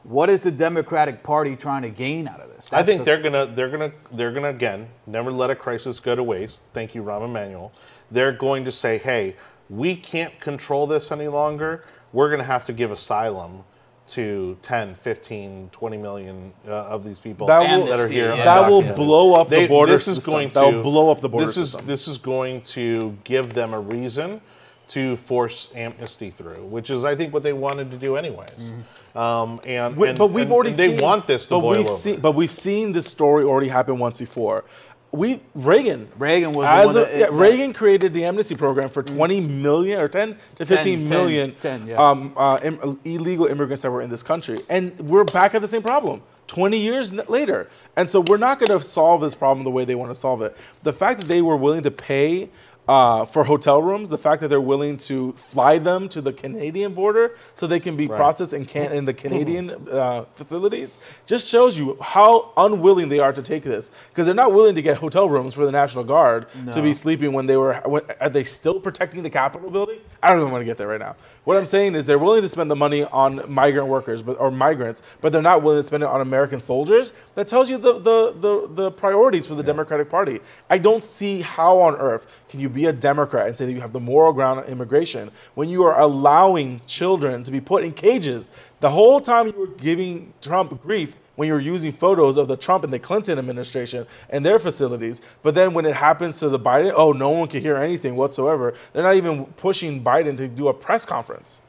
[0.09, 2.69] what is the Democratic Party trying to gain out of this?
[2.73, 6.15] I think the- they're gonna they're gonna they're gonna again never let a crisis go
[6.15, 6.63] to waste.
[6.73, 7.73] Thank you, Rahm Emanuel.
[8.11, 9.37] They're going to say, hey,
[9.69, 11.85] we can't control this any longer.
[12.15, 13.65] We're gonna have to give asylum
[14.09, 18.35] to 10, 15, 20 million uh, of these people That that, will- are here.
[18.35, 18.45] yeah.
[18.45, 20.33] that will blow up the border this is system.
[20.33, 21.81] going That will to blow up the border this system.
[21.83, 24.41] Is, this is going to give them a reason
[24.89, 28.73] to force amnesty through, which is, I think, what they wanted to do anyways.
[29.15, 31.61] Um, and, We- and- but we've and- already and they seen, want this to but
[31.61, 31.97] boil we've over.
[31.97, 34.65] Seen, but we've seen this story already happen once before.
[35.11, 36.07] We Reagan.
[36.19, 39.41] Reagan was the one a- that- yeah, that- Reagan created the amnesty program for 20
[39.41, 41.97] million or 10 to 15 10, million 10, yeah.
[42.11, 45.69] um, uh, im- illegal immigrants that were in this country, and we're back at the
[45.69, 47.69] same problem 20 years later.
[47.97, 50.43] And so we're not going to solve this problem the way they want to solve
[50.43, 50.57] it.
[50.83, 52.49] The fact that they were willing to pay.
[52.89, 56.95] Uh, for hotel rooms, the fact that they're willing to fly them to the Canadian
[56.95, 58.17] border so they can be Right.
[58.17, 63.33] processed in, can- in the Canadian uh, facilities just shows you how unwilling they are
[63.35, 66.47] to take this because they're not willing to get hotel rooms for the National Guard
[66.73, 69.99] to be sleeping when they were when, are they still protecting the Capitol building?
[70.23, 71.15] I don't even want to get there right now.
[71.49, 74.51] What I'm saying is they're willing to spend the money on migrant workers, but or
[74.51, 77.13] migrants, but they're not willing to spend it on American soldiers.
[77.37, 80.41] That tells you the the the, the priorities for the Democratic Party.
[80.69, 83.81] I don't see how on earth can you be a Democrat and say that you
[83.81, 87.95] have the moral ground on immigration when you are allowing children to be put in
[87.95, 88.51] cages.
[88.81, 92.83] The whole time you were giving Trump grief when you're using photos of the Trump
[92.83, 95.23] and the Clinton administration and their facilities.
[95.45, 98.75] But then when it happens to the Biden, oh, no one can hear anything whatsoever.
[98.93, 101.61] They're not even pushing Biden to do a press conference.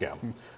[0.00, 0.16] Yeah.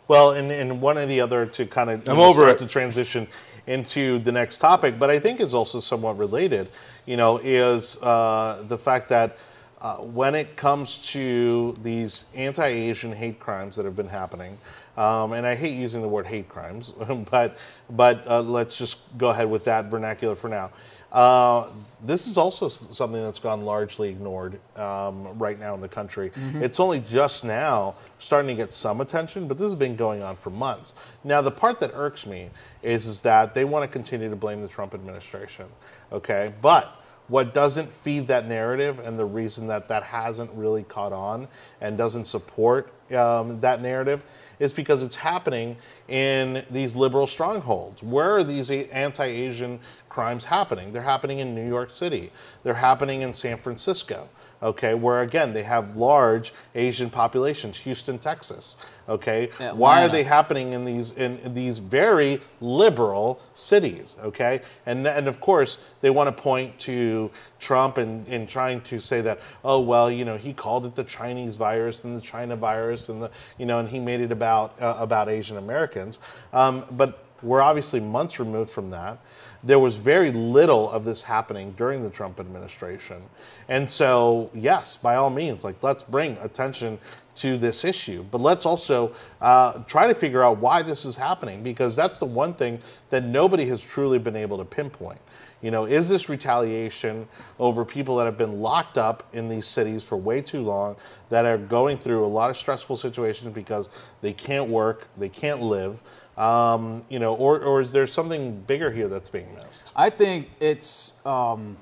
[0.09, 2.59] Well, and, and one or the other to kind of I'm over start it.
[2.61, 3.29] to transition
[3.67, 6.71] into the next topic, but I think is also somewhat related.
[7.05, 9.37] You know, is uh, the fact that
[9.83, 14.57] uh, when it comes to these anti-Asian hate crimes that have been happening,
[14.97, 16.92] um, and I hate using the word hate crimes,
[17.30, 17.57] but
[17.90, 20.70] but uh, let's just go ahead with that vernacular for now.
[21.14, 21.68] Uh,
[22.05, 26.32] this is also something that's gone largely ignored um, right now in the country.
[26.61, 30.34] It's only just now starting to get some attention, but this has been going on
[30.34, 30.95] for months.
[31.22, 32.51] Now, the part that irks me
[32.82, 35.66] is, is that they want to continue to blame the Trump administration,
[36.11, 36.53] okay?
[36.61, 41.47] But what doesn't feed that narrative and the reason that that hasn't really caught on
[41.80, 44.20] and doesn't support um, that narrative
[44.59, 45.77] is because it's happening
[46.09, 48.03] in these liberal strongholds.
[48.03, 50.93] Where are these anti-Asian crimes happening?
[50.93, 52.31] They're happening in New York City.
[52.63, 54.29] They're happening in San Francisco.
[54.65, 58.77] Okay, where again they have large Asian populations, Houston, Texas.
[59.07, 64.17] Okay, why are they happening in these in, in these very liberal cities?
[64.25, 68.99] Okay, and and of course they want to point to Trump and, and trying to
[68.99, 72.57] say that oh well you know he called it the Chinese virus and the China
[72.57, 76.19] virus and the you know and he made it about uh, about Asian Americans,
[76.55, 79.19] um, but we're obviously months removed from that.
[79.65, 83.23] There was very little of this happening during the Trump administration.
[83.69, 86.99] And so, yes, by all means, like let's bring attention
[87.37, 91.62] to this issue, but let's also uh, try to figure out why this is happening
[91.62, 95.19] because that's the one thing that nobody has truly been able to pinpoint.
[95.61, 97.27] You know, is this retaliation
[97.59, 100.95] over people that have been locked up in these cities for way too long,
[101.31, 103.89] that are going through a lot of stressful situations because
[104.21, 105.99] they can't work, they can't live,
[106.37, 109.91] um, you know, or, or is there something bigger here that's being missed?
[109.95, 111.76] I think it's, um,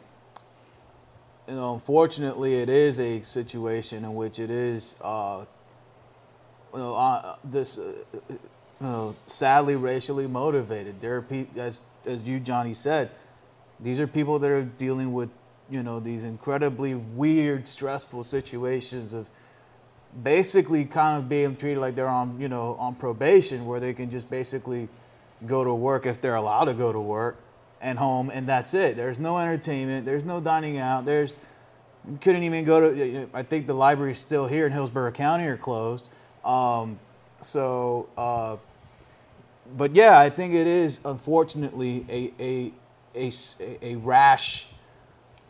[1.48, 5.44] you know, unfortunately, it is a situation in which it is, uh,
[6.72, 7.92] you know, uh, this, uh,
[8.28, 8.38] you
[8.80, 11.00] know, sadly racially motivated.
[11.00, 13.10] There are people, as as you Johnny said,
[13.80, 15.30] these are people that are dealing with,
[15.70, 19.30] you know, these incredibly weird, stressful situations of
[20.22, 24.10] basically kind of being treated like they're on, you know, on probation where they can
[24.10, 24.88] just basically
[25.46, 27.38] go to work if they're allowed to go to work
[27.80, 28.96] and home and that's it.
[28.96, 31.38] There's no entertainment, there's no dining out, there's
[32.20, 36.08] couldn't even go to I think the library's still here in Hillsborough County are closed.
[36.44, 36.98] Um,
[37.40, 38.56] so uh,
[39.76, 42.72] but yeah, I think it is unfortunately a
[43.16, 43.30] a
[43.82, 44.66] a rash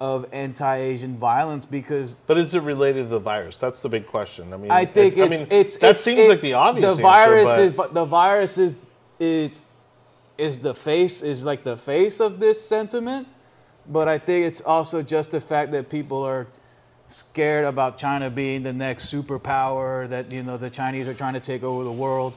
[0.02, 3.60] of anti-Asian violence because But is it related to the virus?
[3.60, 4.52] That's the big question.
[4.52, 6.82] I mean, I think it- it's mean, it's that it's- seems it- like the obvious
[6.84, 8.74] The answer, virus but- is but the virus is
[9.20, 9.62] is
[10.38, 13.28] is the face is like the face of this sentiment,
[13.88, 16.48] but I think it's also just the fact that people are
[17.06, 21.40] scared about China being the next superpower that you know the Chinese are trying to
[21.40, 22.32] take over the world.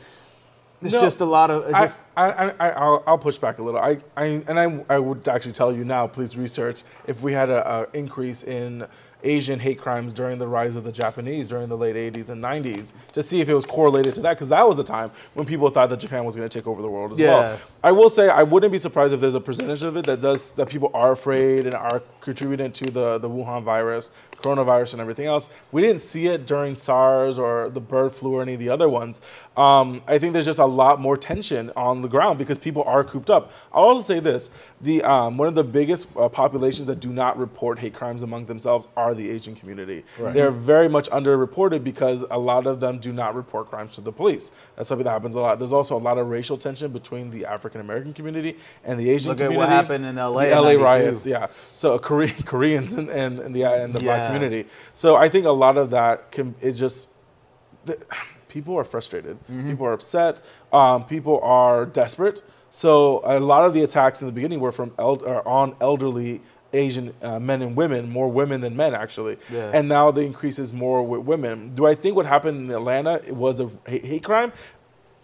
[0.82, 3.59] It's No, just a lot of I, just I, I, I, I'll, I'll push back
[3.59, 3.80] a little.
[3.80, 7.49] I, I, and I, I would actually tell you now, please research if we had
[7.49, 8.86] an increase in
[9.23, 12.93] Asian hate crimes during the rise of the Japanese during the late 80s and 90s
[13.13, 15.69] to see if it was correlated to that, because that was a time when people
[15.69, 17.28] thought that Japan was going to take over the world as Yeah.
[17.30, 17.59] well.
[17.86, 20.54] I will say I wouldn't be surprised if there's a percentage of it that does
[20.54, 24.10] that people are afraid and are contributing to the, the Wuhan virus,
[24.42, 25.52] coronavirus, and everything else.
[25.72, 28.90] We didn't see it during SARS or the bird flu or any of the other
[28.90, 29.22] ones.
[29.56, 33.04] Um, I think there's just a lot more tension on the ground because people are
[33.04, 33.52] cooped up.
[33.72, 34.50] I'll also say this:
[34.82, 38.48] the um, one of the biggest uh, populations that do not report hate crimes among
[38.48, 40.04] themselves are the Asian community.
[40.34, 44.12] They're very much underreported because a lot of them do not report crimes to the
[44.12, 44.54] police.
[44.76, 45.60] That's something that happens a lot.
[45.60, 49.30] There's also a lot of racial tension between the African American community and the Asian
[49.30, 49.57] Look at community.
[49.57, 50.84] what happened in LA The LA 92.
[50.84, 51.47] riots, yeah.
[51.73, 54.67] So Kore- Koreans and, and, and the and the black community.
[54.93, 57.09] So I think a lot of that can is just
[57.86, 57.97] the,
[58.49, 59.38] people are frustrated.
[59.43, 59.69] Mm-hmm.
[59.71, 60.41] People are upset.
[60.71, 62.41] Um, people are desperate.
[62.71, 66.41] So a lot of the attacks in the beginning were from el- on elderly
[66.73, 69.38] Asian uh, men and women, more women than men actually.
[69.49, 69.71] Yeah.
[69.73, 71.73] And now the increase is more with women.
[71.73, 74.51] Do I think what happened in Atlanta was a hate, hate crime?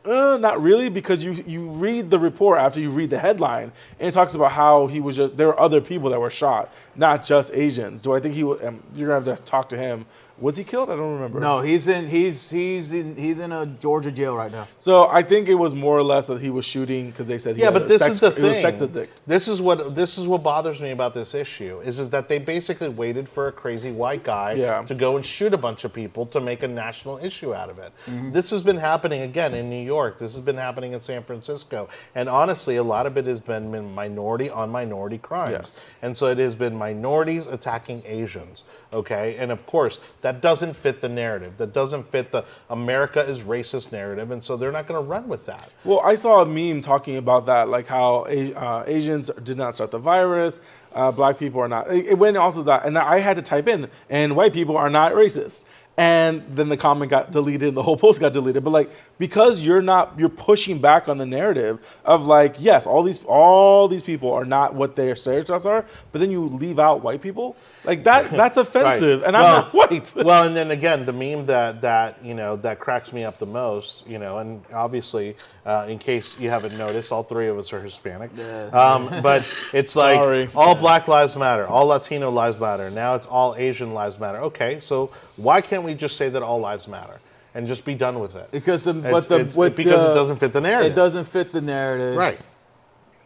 [0.03, 4.07] Uh, not really, because you you read the report after you read the headline, and
[4.07, 7.23] it talks about how he was just there were other people that were shot, not
[7.23, 8.01] just Asians.
[8.01, 8.41] Do I think he?
[8.43, 10.07] Um, you're gonna have to talk to him
[10.41, 10.89] Was he killed?
[10.89, 11.39] I don't remember.
[11.39, 14.67] No, he's in he's he's in he's in a Georgia jail right now.
[14.79, 17.55] So I think it was more or less that he was shooting because they said
[17.55, 18.61] he Yeah, had but a this sex, is the he was thing.
[18.63, 19.21] sex addict.
[19.27, 22.39] This is what this is what bothers me about this issue is is that they
[22.39, 24.81] basically waited for a crazy white guy Yeah.
[24.81, 27.77] to go and shoot a bunch of people to make a national issue out of
[27.77, 27.93] it.
[28.07, 28.31] Mm-hmm.
[28.31, 30.17] This has been happening again in New York.
[30.17, 33.93] This has been happening in San Francisco, and honestly, a lot of it has been
[33.93, 35.53] minority on minority crimes.
[35.53, 35.85] Yes.
[36.01, 38.63] And so it has been minorities attacking Asians.
[38.93, 41.53] Okay, and of course that doesn't fit the narrative.
[41.57, 45.29] That doesn't fit the America is racist narrative, and so they're not going to run
[45.29, 45.69] with that.
[45.85, 49.91] Well, I saw a meme talking about that, like how uh, Asians did not start
[49.91, 50.59] the virus,
[50.93, 51.89] uh, black people are not.
[51.93, 55.13] It, went also that, and I had to type in, and white people are not
[55.13, 55.65] racist.
[55.97, 58.63] And then the comment got deleted, and the whole post got deleted.
[58.63, 58.89] But like,
[59.19, 63.87] because you're not, you're pushing back on the narrative of like, yes, all these, all
[63.87, 65.85] these people are not what their stereotypes are.
[66.11, 69.73] But then you leave out white people, like that, that's offensive, and I'm Well- not
[69.73, 70.13] white.
[70.25, 73.45] well, and then again, the meme that that you know that cracks me up the
[73.45, 77.73] most, you know, and obviously, uh, in case you haven't noticed, all three of us
[77.73, 78.31] are Hispanic.
[78.73, 80.49] Um, but it's like Sorry.
[80.55, 82.89] all Black lives matter, all Latino lives matter.
[82.89, 84.37] Now it's all Asian lives matter.
[84.39, 87.19] Okay, so why can't we just say that all lives matter
[87.55, 88.49] and just be done with it?
[88.51, 90.91] Because the It's- but the it's- because the- it doesn't fit the narrative.
[90.91, 92.15] It doesn't fit the narrative.
[92.15, 92.39] Right.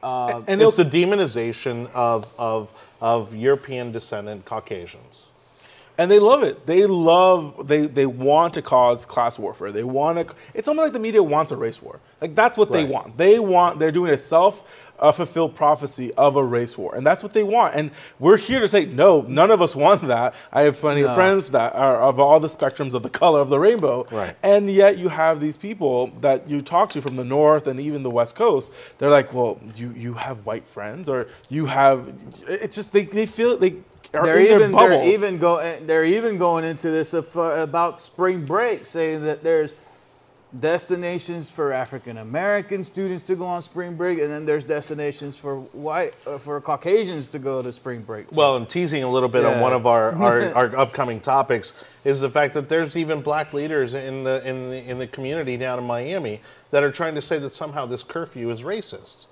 [0.03, 2.69] and it's the demonization of of
[3.01, 5.25] of European descendant Caucasians.
[5.97, 6.65] and they love it.
[6.65, 9.71] They love they they want to cause class warfare.
[9.71, 10.35] They want to.
[10.53, 11.99] It's almost like the media wants a race war.
[12.21, 13.17] Like that's what they want.
[13.17, 13.79] They want.
[13.79, 14.63] They're doing a self.
[14.99, 17.75] Uh fulfilled prophecy of a race war, and that's what they want.
[17.75, 20.33] And we're here to say, no, none of us want that.
[20.53, 23.49] I have plenty of friends that are of all the spectrums of the color of
[23.49, 24.35] the rainbow, Right.
[24.43, 28.03] and yet you have these people that you talk to from the north and even
[28.03, 28.71] the west coast.
[28.97, 32.11] They're like, well, you you have white friends, or you have.
[32.47, 33.75] It's just they they feel they
[34.13, 34.89] are They're in even their bubble.
[34.89, 39.75] they're even go they're even going into this of, about spring break, saying that there's
[40.59, 45.59] destinations for African American students to go on spring break, and then there's destinations for
[45.59, 48.31] white uh, for Caucasians to go to spring break.
[48.31, 52.19] Well, and teasing a little bit on one of our, our, our upcoming topics is
[52.19, 55.79] the fact that there's even black leaders in the in the in the community down
[55.79, 56.41] in Miami
[56.71, 59.25] that are trying to say that somehow this curfew is racist.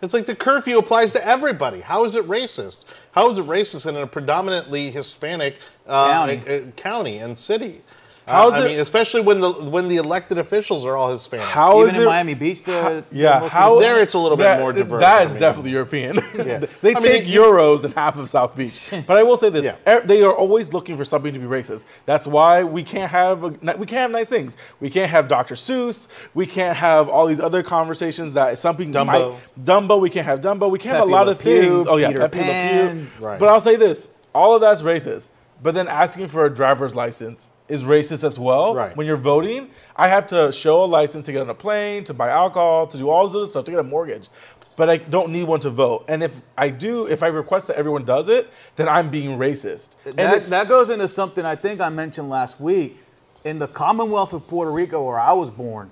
[0.00, 1.80] It's like the curfew applies to everybody.
[1.80, 2.84] How is it racist?
[3.12, 5.56] How is it racist in a predominantly Hispanic
[5.88, 6.42] uh, County.
[6.46, 7.82] uh, county and city?
[8.28, 11.46] How is I it- mean, especially when the when the elected officials are all Hispanic.
[11.46, 14.36] How even is in it- Miami Beach, the Yeah, most how There it's a little
[14.36, 15.40] bit more diverse, That is I mean.
[15.40, 16.16] definitely European.
[16.34, 16.60] Yeah.
[16.82, 18.90] they I mean, take you- euros in half of South Beach.
[19.06, 20.00] But I will say this: Yeah.
[20.00, 21.84] they are always looking for something to be racist.
[22.06, 24.56] That's why we can't have a, we can't have nice things.
[24.80, 25.54] We can't have Dr.
[25.54, 26.08] Seuss.
[26.34, 29.06] We can't have all these other conversations that something Dumbo.
[29.06, 30.00] might Dumbo.
[30.00, 30.70] We can't have Dumbo.
[30.70, 31.86] We can't have a lot Le of Pew, things.
[31.88, 32.44] Oh yeah, Peter Pepe Le
[32.92, 33.06] Pew.
[33.20, 33.38] Right.
[33.38, 35.28] But I'll say this: all of that's racist.
[35.62, 38.74] But then asking for a driver's license is racist as well.
[38.74, 38.96] Right.
[38.96, 42.14] When you're voting, I have to show a license to get on a plane, to
[42.14, 44.28] buy alcohol, to do all this other stuff, to get a mortgage.
[44.76, 46.04] But I don't need one to vote.
[46.08, 49.96] And if I do, if I request that everyone does it, then I'm being racist.
[50.04, 52.98] and That, that goes into something I think I mentioned last week.
[53.44, 55.90] In the Commonwealth of Puerto Rico, where I was born,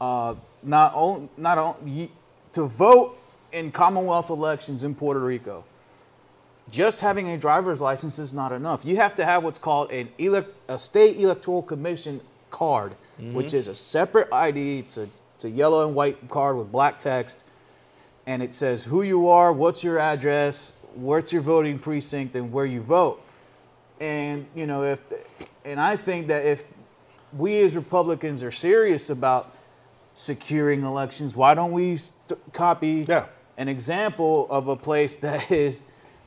[0.00, 2.08] uh, not on, not on,
[2.52, 3.18] to vote
[3.52, 5.64] in Commonwealth elections in Puerto Rico,
[6.70, 8.84] just having a driver's license is not enough.
[8.84, 13.34] You have to have what's called an elect, a state electoral commission card, mm-hmm.
[13.34, 14.78] which is a separate ID.
[14.80, 17.44] It's a, it's a yellow and white card with black text,
[18.26, 22.66] and it says who you are, what's your address, what's your voting precinct, and where
[22.66, 23.22] you vote.
[24.00, 25.00] And you know if,
[25.64, 26.64] and I think that if
[27.36, 29.54] we as Republicans are serious about
[30.12, 33.26] securing elections, why don't we st- copy Yeah.
[33.56, 35.84] an example of a place that is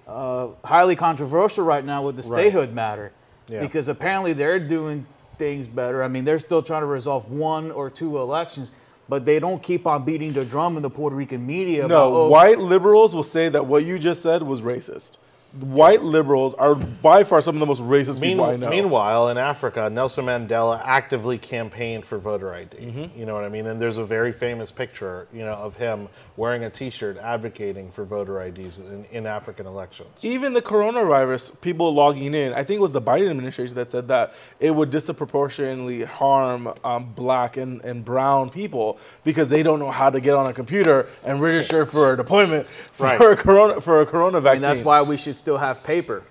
[0.08, 2.42] uh, highly controversial right now with the Right.
[2.42, 3.12] statehood matter?
[3.48, 3.62] Yeah.
[3.62, 5.06] Because apparently they're doing
[5.38, 6.04] things better.
[6.04, 8.72] I mean, they're still trying to resolve one or two elections,
[9.10, 11.82] but they don't keep on beating the drum in the Puerto Rican media.
[11.88, 15.18] no, about, oh, white liberals will say that what you just said was racist.
[15.60, 18.70] White liberals are by far some of the most racist Mean- people I know.
[18.70, 22.78] Meanwhile, in Africa, Nelson Mandela actively campaigned for voter ID.
[22.78, 23.20] Mm-hmm.
[23.20, 23.68] You know what I mean?
[23.68, 28.04] And there's a very famous picture, you know, of him wearing a T-shirt advocating for
[28.06, 30.10] voter IDs in, in African elections.
[30.22, 34.08] even the coronavirus people logging in, I think it was the Biden administration that said
[34.10, 39.92] that it would disproportionately harm um, black and, and brown people because they don't know
[39.92, 43.22] how to get on a computer and register for a deployment for Right.
[43.22, 44.64] a corona for a corona vaccine.
[44.64, 46.24] and that's why we should still have paper.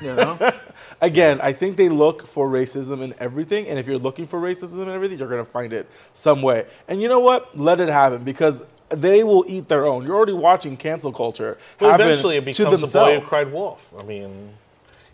[0.00, 0.38] You know,
[1.02, 4.84] Again, I think they look for racism in everything, and if you're looking for racism
[4.84, 6.64] in everything, you're gonna find it some way.
[6.88, 7.56] And you know what?
[7.58, 10.06] Let it happen because they will eat their own.
[10.06, 13.86] You're already watching cancel culture Well, happen eventually, it becomes a boy who cried wolf.
[14.00, 14.54] I mean,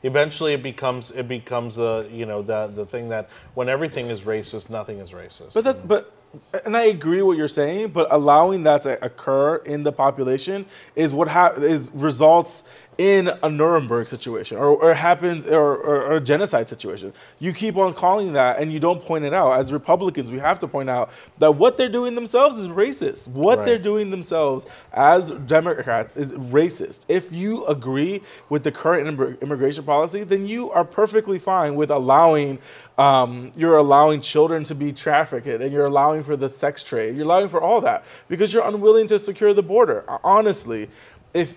[0.05, 4.21] eventually it becomes it becomes a you know the the thing that when everything is
[4.21, 5.55] racist, nothing is racist.
[5.55, 6.13] But that's but,
[6.65, 7.89] and I agree what you're saying.
[7.89, 12.65] But allowing that to occur in the population is what ha- is results
[12.99, 17.13] in a Nuremberg situation or, or happens or, or, or, a genocide situation.
[17.41, 19.53] You keep on calling that and you don't point it out.
[19.59, 23.29] As Republicans, we have to point out that what they're doing themselves is racist.
[23.29, 23.65] What Right.
[23.65, 27.01] they're doing themselves as Democrats is racist.
[27.09, 31.91] If you agree with the current immig- immigration policy, then you are perfectly fine with
[31.91, 32.59] allowing
[32.97, 37.17] um, you're allowing children to be trafficked and you're allowing for the sex trade.
[37.17, 40.05] You're allowing for all that because you're unwilling to secure the border.
[40.23, 40.89] Honestly,
[41.33, 41.57] if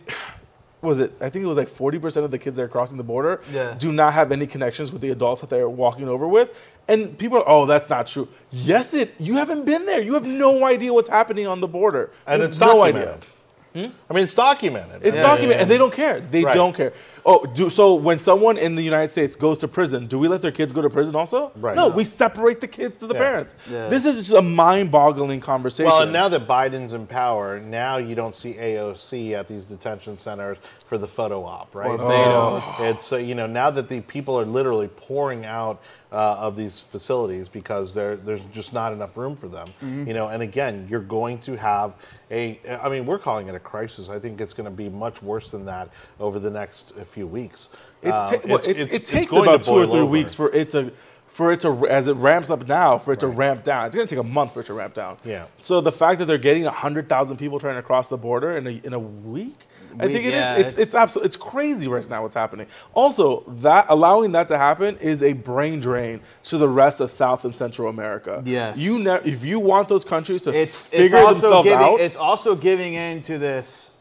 [0.87, 1.13] was it?
[1.21, 3.75] I think it was like 40% of the kids that are crossing the border Yeah.
[3.77, 6.49] do not have any connections with the adults that they're walking over with.
[6.87, 8.27] And people are, oh, that's not true.
[8.51, 9.13] Yes, it.
[9.19, 10.01] You haven't been there.
[10.01, 12.11] You have no idea what's happening on the border.
[12.25, 13.09] and it's no documented.
[13.09, 13.87] idea.
[13.89, 13.93] Hmm?
[14.09, 15.01] I mean, it's documented.
[15.05, 16.21] It's Yeah, documented, yeah, and they don't care.
[16.31, 16.55] They Right.
[16.55, 16.93] don't care.
[17.29, 20.41] Oh, do so when someone in the United States goes to prison, do we let
[20.41, 21.51] their kids go to prison also?
[21.57, 21.75] Right.
[21.75, 21.93] No, No.
[21.93, 23.19] we separate the kids to the Yeah.
[23.19, 23.55] parents.
[23.69, 23.89] Yeah.
[23.89, 25.91] This is just a mind-boggling conversation.
[25.91, 30.17] Well, and now that Biden's in power, now you don't see AOC at these detention
[30.17, 31.89] centers for the photo op, right?
[31.89, 32.79] Or Beto.
[32.79, 35.81] It's uh, you know now that the people are literally pouring out
[36.13, 39.67] uh, of these facilities because there's just not enough room for them.
[39.83, 40.07] Mm-hmm.
[40.07, 41.91] You know, and again, you're going to have
[42.31, 42.59] a.
[42.83, 44.09] I mean, we're calling it a crisis.
[44.09, 47.69] I think it's going to be much worse than that over the next few weeks.
[48.01, 50.05] It, Um, ta- well, it's- it takes about two or three over.
[50.05, 50.91] weeks for it to,
[51.27, 53.85] for it to, as it ramps up now, for it to ramp down.
[53.85, 55.17] It's going to take a month for it to ramp down.
[55.23, 55.45] Yeah.
[55.61, 58.67] So the fact that they're getting hundred thousand people trying to cross the border in
[58.67, 59.59] a in a week,
[59.99, 60.31] I think it is.
[60.33, 62.67] yeah, It's it's- it's absolutely it's crazy right now what's happening.
[62.93, 67.45] Also, that allowing that to happen is a brain drain to the rest of South
[67.45, 68.41] and Central America.
[68.45, 68.77] Yes.
[68.77, 72.17] You ne- if you want those countries to it's figure it's also giving out, it's
[72.17, 73.91] also giving in to this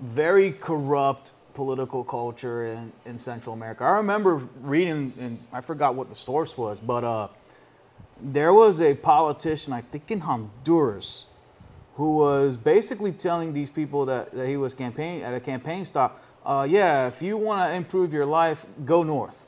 [0.00, 3.84] very corrupt political culture in, in Central America.
[3.84, 7.28] I remember reading, and I forgot what the source was, but uh,
[8.22, 11.26] there was a politician, I think in Honduras,
[12.00, 16.24] who was basically telling these people that, that he was campaigning at a campaign stop.
[16.46, 19.44] Uh, yeah, if you want to improve your life, go north.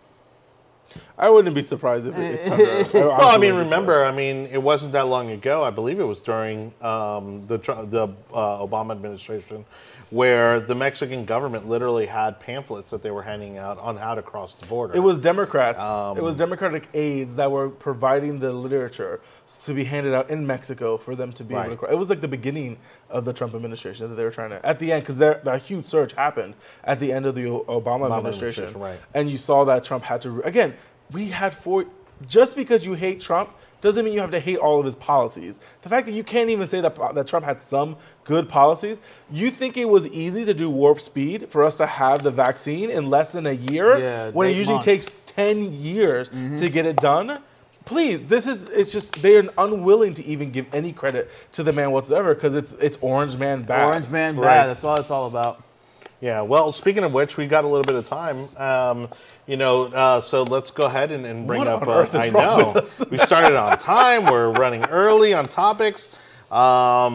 [1.17, 2.47] I wouldn't be surprised if it's.
[2.47, 2.91] Honduras.
[2.95, 5.63] I Well, I mean, remember, I mean, it wasn't that long ago.
[5.65, 9.65] I believe it was during um, the the uh, Obama administration,
[10.13, 14.21] where the Mexican government literally had pamphlets that they were handing out on how to
[14.21, 14.95] cross the border.
[14.95, 15.83] It was Democrats.
[15.83, 19.23] Um, it was Democratic aides that were providing the literature
[19.65, 21.71] to be handed out in Mexico for them to be able to.
[21.71, 21.79] Right.
[21.79, 22.77] cro- It was like the beginning
[23.09, 24.65] of the Trump administration that they were trying to.
[24.67, 28.19] At the end, because a huge surge happened at the end of the Obama, Obama
[28.19, 29.01] administration, administration, right.
[29.15, 30.43] and you saw that Trump had to.
[30.43, 30.75] Again,
[31.13, 31.87] we had four.
[32.29, 33.49] Just because you hate Trump
[33.83, 35.61] doesn't mean you have to hate all of his policies.
[35.83, 39.51] The fact that you can't even say that that Trump had some good policies, you
[39.51, 43.11] think it was easy to do warp speed for us to have the vaccine in
[43.11, 44.87] less than a year Yeah, when it usually months.
[44.87, 47.41] takes 10 years to get it done?
[47.85, 51.73] Please, this is it's just they are unwilling to even give any credit to the
[51.73, 53.85] man whatsoever because it's it's Orange Man bad.
[53.87, 54.45] Orange man bad.
[54.45, 54.67] Right.
[54.69, 55.65] That's all it's all about.
[56.21, 56.43] Yeah.
[56.43, 58.49] Well, speaking of which, we got a little bit of time.
[58.57, 59.09] Um,
[59.47, 61.83] you know, uh, so let's go ahead and, and bring What up.
[61.83, 63.05] on uh, earth is I wrong know with us?
[63.11, 64.25] we started on time.
[64.27, 66.09] We're running early on topics.
[66.51, 66.59] Um,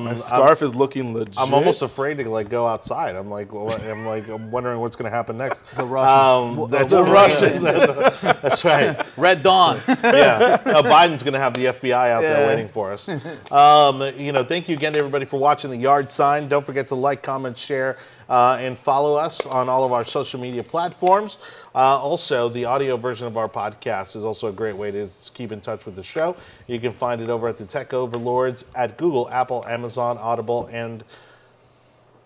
[0.05, 1.39] My I'm- scarf is looking legit.
[1.39, 3.15] I'm almost afraid to like go outside.
[3.15, 5.63] I'm like, what, I'm like, I'm wondering what's going to happen next.
[5.77, 6.59] The Russians.
[6.63, 7.11] Um, that's The right.
[7.13, 7.63] Russians.
[8.41, 9.05] That's right.
[9.17, 9.79] Red Dawn.
[9.87, 13.07] Yeah, uh, Biden's going to have the FBI out there waiting for us.
[13.51, 16.47] Um, you know, thank you again to everybody for watching the Yard Sign.
[16.47, 17.99] Don't forget to like, comment, share,
[18.29, 21.37] uh, and follow us on all of our social media platforms.
[21.73, 25.51] Uh, also, the audio version of our podcast is also a great way to keep
[25.51, 26.35] in touch with the show.
[26.67, 31.03] You can find it over at the Tech Overlords at Google, Apple, Amazon, Audible, and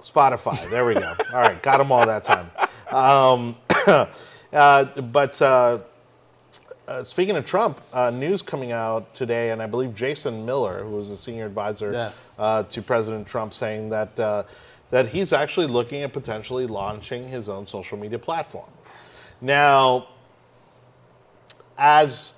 [0.01, 0.69] Spotify.
[0.69, 1.15] There we go.
[1.33, 2.49] All right, got them all that time.
[2.91, 3.55] Um,
[4.53, 5.79] uh, but uh,
[6.87, 10.91] uh, speaking of Trump, uh, news coming out today, and I believe Jason Miller, who
[10.95, 12.11] was a senior advisor Yeah.
[12.39, 14.43] uh, to President Trump, saying that uh,
[14.91, 18.69] that he's actually looking at potentially launching his own social media platform.
[19.39, 20.09] Now,
[21.77, 22.33] as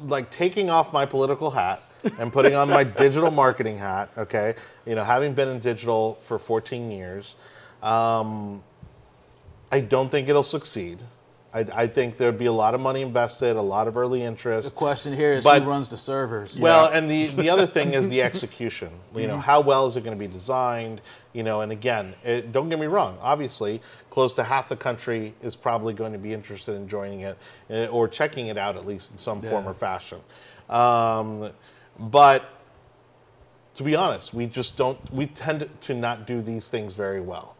[0.00, 1.82] like taking off my political hat
[2.18, 4.54] and putting on my digital marketing hat, okay,
[4.86, 7.34] you know, having been in digital for 14 years,
[7.82, 8.62] um,
[9.70, 10.98] I don't think it'll succeed.
[11.58, 14.68] I, I think there'd be a lot of money invested, a lot of early interest.
[14.68, 16.58] The question here is But- who runs the servers.
[16.58, 18.90] Well, and the, the other thing is the execution.
[19.14, 21.00] You know, how well is it going to be designed?
[21.32, 23.18] You know, and again, it, don't get me wrong.
[23.20, 27.38] Obviously, close to half the country is probably going to be interested in joining it
[27.70, 30.20] eh, or checking it out at least in some form or fashion.
[30.68, 31.50] Um,
[31.98, 32.44] but
[33.74, 34.98] to be honest, we just don't.
[35.12, 37.54] We tend to not do these things very well.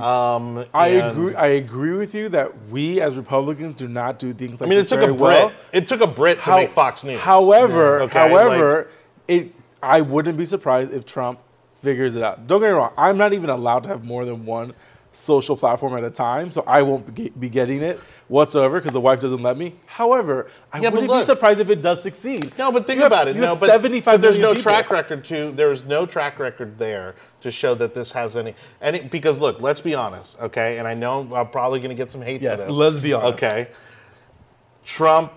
[0.00, 1.34] Um, I agree.
[1.34, 4.78] I agree with you that we as Republicans do not do things I like mean,
[4.80, 5.18] it took a Brit.
[5.20, 5.52] well.
[5.72, 7.20] It took a Brit to How- make Fox News.
[7.20, 8.04] However, Yeah.
[8.04, 8.88] Okay, however,
[9.28, 11.38] it I wouldn't be surprised if Trump
[11.82, 12.46] figures it out.
[12.48, 12.92] Don't get me wrong.
[12.98, 14.72] I'm not even allowed to have more than one
[15.12, 17.98] social platform at a time, so I won't be getting it
[18.28, 19.74] whatsoever because the wife doesn't let me.
[19.86, 22.52] However, I Yeah, wouldn't be surprised if it does succeed.
[22.58, 23.34] No, but think have- about it.
[23.36, 24.70] you no, have but, 75 but there's no people.
[24.70, 29.00] track record to there's no track record there to show that this has any any
[29.00, 30.78] because look, let's be honest, okay?
[30.78, 32.76] And I know I'm probably going to get some hate Yes, for this.
[32.76, 33.42] let's be honest.
[33.42, 33.68] Okay.
[34.84, 35.32] Trump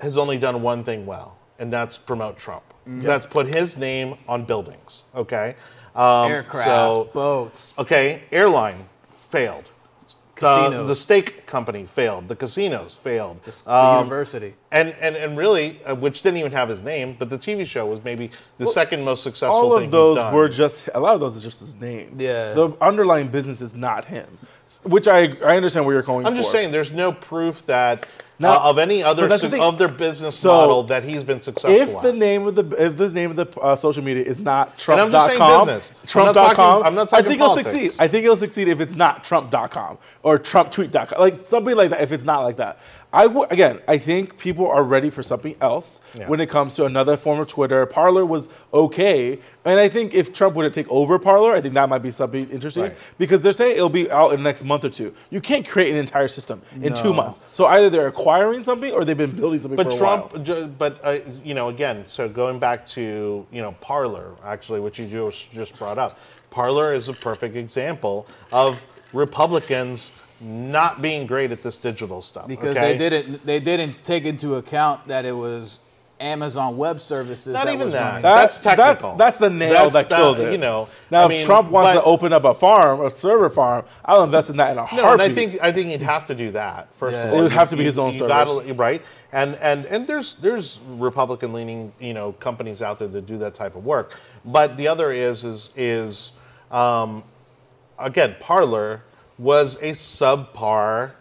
[0.00, 2.64] has only done one thing well, and that's promote Trump.
[2.84, 5.54] That's put his name on buildings, okay?
[5.94, 8.88] Um, Aircraft, so- boats, Okay, airline
[9.30, 9.70] failed.
[10.42, 12.28] The, the steak company failed.
[12.28, 13.42] The casinos failed.
[13.44, 14.54] the, the Um, university.
[14.72, 17.86] and, and and really, uh, which didn't even have his name, but the TV show
[17.86, 20.34] was maybe the second most successful All thing of those he's done.
[20.34, 22.14] were just a lot of those are just his name.
[22.18, 22.52] Yeah.
[22.54, 24.26] The underlying business is not him,
[24.82, 26.26] which I I understand where you're going.
[26.26, 28.06] I'm just saying, there's no proof that
[28.42, 31.70] Now- uh, of any other su- of their business So, model that he's been successful.
[31.74, 34.76] if the name of the if the name of the uh, social media is not
[34.76, 35.92] Trump.com, I'm just saying business.
[36.14, 37.68] I'm not Trump.com, talking- I'm not talking I think politics.
[37.70, 38.00] it'll succeed.
[38.02, 42.00] I think it'll succeed if it's not Trump.com or TrumpTweet.com, like something like that.
[42.02, 42.78] If it's not like that,
[43.14, 46.28] I w- again, I think people are ready for something else Yeah.
[46.28, 47.84] when it comes to another form of Twitter.
[47.84, 51.74] Parler was okay, and I think if Trump were to take over Parler, I think
[51.74, 52.96] that might be something interesting Right.
[53.18, 55.12] because they're saying it'll be out in the next month or two.
[55.28, 57.40] You can't create an entire system in two months.
[57.52, 60.72] So either they're acquiring something or they've been building something But for a Trump, ju-
[60.78, 65.06] but uh, you know, again, so going back to you know Parler, actually, which you
[65.06, 66.18] just just brought up,
[66.50, 68.80] Parler is a perfect example of
[69.12, 70.12] Republicans
[70.42, 72.96] not being great at this digital stuff because okay?
[72.96, 75.80] they didn't they didn't take into account that it was
[76.20, 77.52] Amazon Web Services.
[77.52, 78.00] Not that even that.
[78.00, 78.22] running.
[78.22, 79.16] That- that's technical.
[79.16, 80.52] That's, that's the nail That's that the- killed it.
[80.52, 83.50] You know, Now, I if Trump wants but- to open up a farm, a server
[83.50, 85.12] farm, I'll invest in that in a No, heartbeat.
[85.12, 87.24] and I think I think he'd have to do that first Yeah.
[87.24, 87.38] of all.
[87.40, 88.56] It would have to be you- his own you service.
[88.76, 89.02] right?
[89.32, 93.54] And and and there's there's Republican leaning you know companies out there that do that
[93.54, 94.12] type of work.
[94.44, 96.32] But the other is is is
[96.70, 97.24] um,
[97.98, 99.02] again Parler
[99.38, 101.12] was a subpar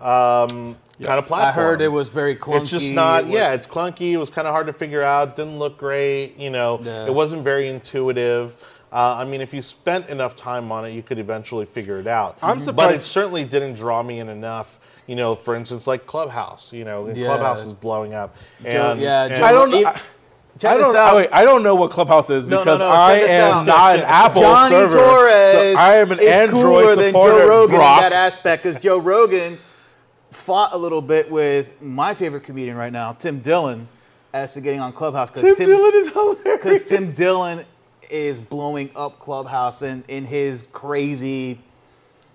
[0.00, 1.40] um, kind of platform.
[1.42, 2.62] I heard it was very clunky.
[2.62, 3.24] It's just not.
[3.24, 4.12] It Yeah, it's clunky.
[4.12, 5.36] It was kind of hard to figure out.
[5.36, 6.36] Didn't look great.
[6.36, 7.06] You know, Yeah.
[7.06, 8.54] it wasn't very intuitive.
[8.92, 12.06] Uh, I mean, if you spent enough time on it, you could eventually figure it
[12.06, 12.38] out.
[12.42, 14.78] I'm surprised, But it certainly didn't draw me in enough.
[15.06, 16.72] You know, for instance, like Clubhouse.
[16.72, 17.26] You know, Yeah.
[17.26, 18.36] Clubhouse is blowing up.
[18.62, 19.74] Joe- And, yeah, and- Joe- I don't.
[19.74, 20.00] If- I,
[20.58, 20.96] Check I this don't.
[20.96, 21.16] out.
[21.16, 24.02] Wait, I don't know what Clubhouse is No, no, because no, I am not an
[24.06, 24.96] Apple Johnny server.
[24.98, 27.38] Torres so I am an is Android cooler than supporter.
[27.38, 27.98] Joe Rogan Brock.
[27.98, 29.58] in that aspect because Joe Rogan
[30.30, 33.88] fought a little bit with my favorite comedian right now, Tim Dillon,
[34.32, 36.42] as to getting on Clubhouse Tim, because Dillon is hilarious.
[36.44, 37.64] because Tim Dillon
[38.08, 41.58] is blowing up Clubhouse in, in his crazy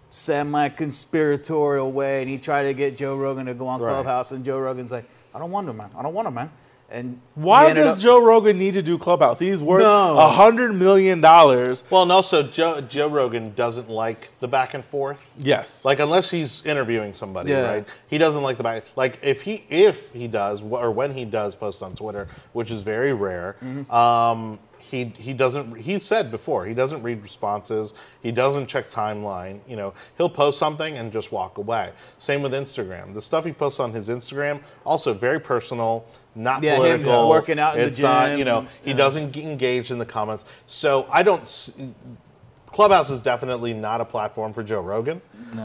[0.10, 3.92] semi-conspiratorial way, and he tried to get Joe Rogan to go on Right.
[3.94, 5.90] Clubhouse, and Joe Rogan's like, "I don't want him, man.
[5.98, 6.52] I don't want him, man."
[6.92, 9.38] And Why does up- Joe Rogan need to do Clubhouse?
[9.40, 10.18] He's worth No.
[10.18, 11.84] a hundred million dollars.
[11.92, 15.20] well, and also Joe, Joe Rogan doesn't like the back and forth.
[15.38, 15.86] Yes.
[15.86, 17.68] Like unless he's interviewing somebody, Yeah.
[17.68, 17.86] right?
[18.08, 18.86] He doesn't like the back.
[18.96, 22.82] Like if he if he does or when he does post on Twitter, which is
[22.82, 23.92] very rare, Mm-hmm.
[23.94, 25.76] um, he he doesn't.
[25.76, 27.94] He said before he doesn't read responses.
[28.24, 29.60] He doesn't check timeline.
[29.68, 31.92] You know, he'll post something and just walk away.
[32.18, 33.14] Same with Instagram.
[33.14, 36.06] The stuff he posts on his Instagram also very personal.
[36.36, 38.98] Not Yeah, him working out in the it's not, you know, he yeah.
[38.98, 40.46] doesn't engage in the comments.
[40.68, 41.42] So I don't.
[41.42, 41.72] s-
[42.72, 45.22] Clubhouse is definitely not a platform for Joe Rogan,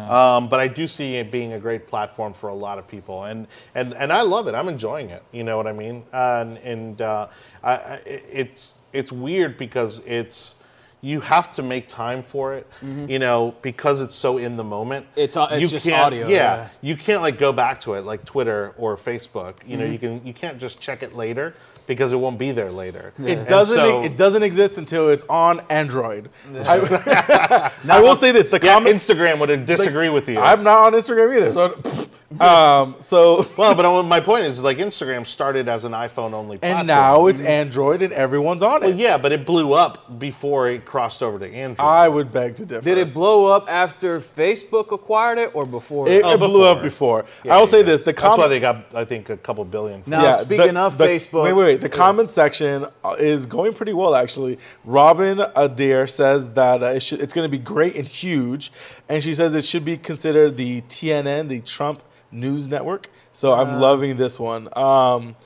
[0.09, 3.25] um, but I do see it being a great platform for a lot of people,
[3.25, 4.55] and and and I love it.
[4.55, 5.23] I'm enjoying it.
[5.31, 6.03] You know what I mean?
[6.13, 7.29] and and uh,
[7.63, 10.57] I, it's it's weird because it's
[11.05, 12.67] you have to make time for it.
[12.83, 15.05] You know because it's so in the moment.
[15.11, 15.21] Mm-hmm.
[15.21, 16.69] It's, uh, it's You just audio, Yeah, yeah.
[16.81, 19.55] you can't like go back to it like Twitter or Facebook.
[19.67, 19.79] You Mm-hmm.
[19.81, 21.55] know you can you can't just check it later
[21.87, 23.13] because it won't be there later.
[23.19, 23.77] It doesn't.
[23.77, 26.31] so- it doesn't exist until it's on Android.
[26.67, 28.97] I, I will say this: the Yeah, comment.
[28.97, 30.39] Instagram would disagree with you.
[30.39, 31.53] I'm not on Instagram either.
[31.53, 32.04] So,
[32.41, 36.81] um, so Well, but my point is, like, Instagram started as an iPhone-only platform.
[36.81, 38.87] and now it's Android and everyone's on it.
[38.87, 41.87] well, yeah, but it blew up before it crossed over to Android.
[41.87, 42.83] I would beg to differ.
[42.83, 46.09] Did it blow up after Facebook acquired it or before?
[46.09, 47.23] It, Oh, it blew up before.
[47.23, 47.25] before.
[47.45, 47.85] Yeah, I will say yeah.
[47.87, 50.03] this: the That's why they got, I think, a couple billion.
[50.03, 50.37] from Now, it.
[50.39, 51.81] speaking of Facebook- Wait, wait, wait.
[51.81, 54.59] The comment section uh, is going pretty well, actually.
[54.85, 58.73] Robin Adair says that uh, it should, it's going to be great and huge,
[59.09, 62.03] and she says it should be considered the TNN, the Trump
[62.35, 63.09] News Network.
[63.33, 63.63] So Uh.
[63.63, 64.69] I'm loving this one.
[64.77, 65.37] Um,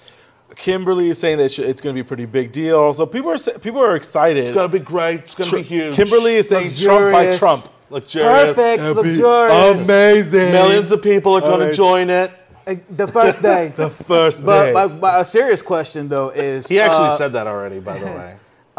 [0.57, 2.93] Kimberly is saying that it's going to be a pretty big deal.
[2.95, 4.45] So people are people are excited.
[4.45, 5.21] It's gonna be great.
[5.21, 5.95] It's gonna Tr- be huge.
[5.95, 7.39] Kimberly is saying Trump by Luxurious.
[7.39, 7.69] Trump.
[7.91, 8.57] luxurious.
[8.57, 9.85] Perfect, That'd luxurious.
[9.85, 10.53] amazing.
[10.53, 12.31] Millions of people are going to join it.
[12.67, 13.73] Uh, The first day.
[13.77, 14.73] The first but, day.
[14.73, 18.07] but, but a serious question though is He actually uh, said that already, by the
[18.19, 18.37] way.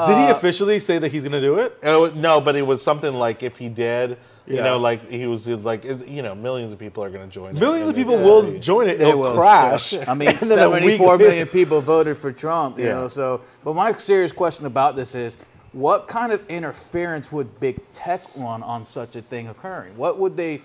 [0.07, 1.77] Did he officially say that he's going to do it?
[1.83, 4.17] Uh, no, but it was something like if he did,
[4.49, 4.63] you Yeah.
[4.63, 7.27] know, like he was he was like, it- you know, millions of people are going
[7.27, 7.55] to join.
[7.55, 8.97] it, Millions of people it's will gonna be- join it.
[8.97, 9.35] They It'll will.
[9.35, 9.93] crash.
[10.07, 12.95] I mean, and then a week 74 later- million people voted for Trump, you Yeah.
[12.95, 13.07] know.
[13.07, 15.37] So, but my serious question about this is,
[15.71, 19.95] what kind of interference would big tech run on such a thing occurring?
[19.95, 20.61] What would they?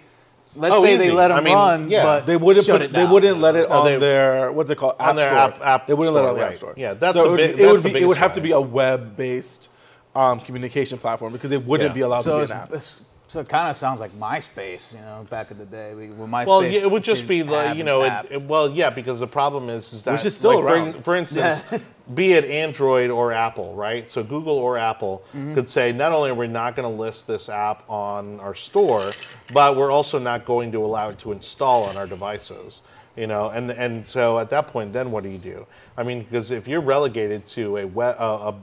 [0.56, 2.04] Let's Oh, say they let them I mean, run, yeah.
[2.04, 4.70] but They wouldn't shut put, it They wouldn't let it No, on they- their what's
[4.70, 4.94] it called?
[5.00, 5.38] App On their store.
[5.40, 6.74] app- app They wouldn't let it on store, the app store.
[6.76, 8.00] Yeah, that's so a it would, big- it would be.
[8.02, 9.68] It would have to be a web-based
[10.14, 11.94] um, communication platform because it wouldn't Yeah.
[11.94, 12.70] be allowed So, to be an app.
[13.34, 15.92] So it kind of sounds like MySpace, you know, back in the day.
[15.92, 18.70] We- When MySpace Well, yeah, it would just be like you know, it, it- well,
[18.70, 21.04] yeah, because the problem is is that Which is still like, for- around.
[21.04, 21.62] For, instance,
[22.14, 24.08] be it Android or Apple, right?
[24.08, 25.54] So Google or Apple Mm-hmm.
[25.54, 29.16] could say not only are we not going to list this app on our store,
[29.52, 32.82] but we're also not going to allow it to install on our devices.
[33.16, 35.66] You know, and and so at that point, then what do you do?
[35.96, 38.54] I mean, because if you're relegated to a web, a,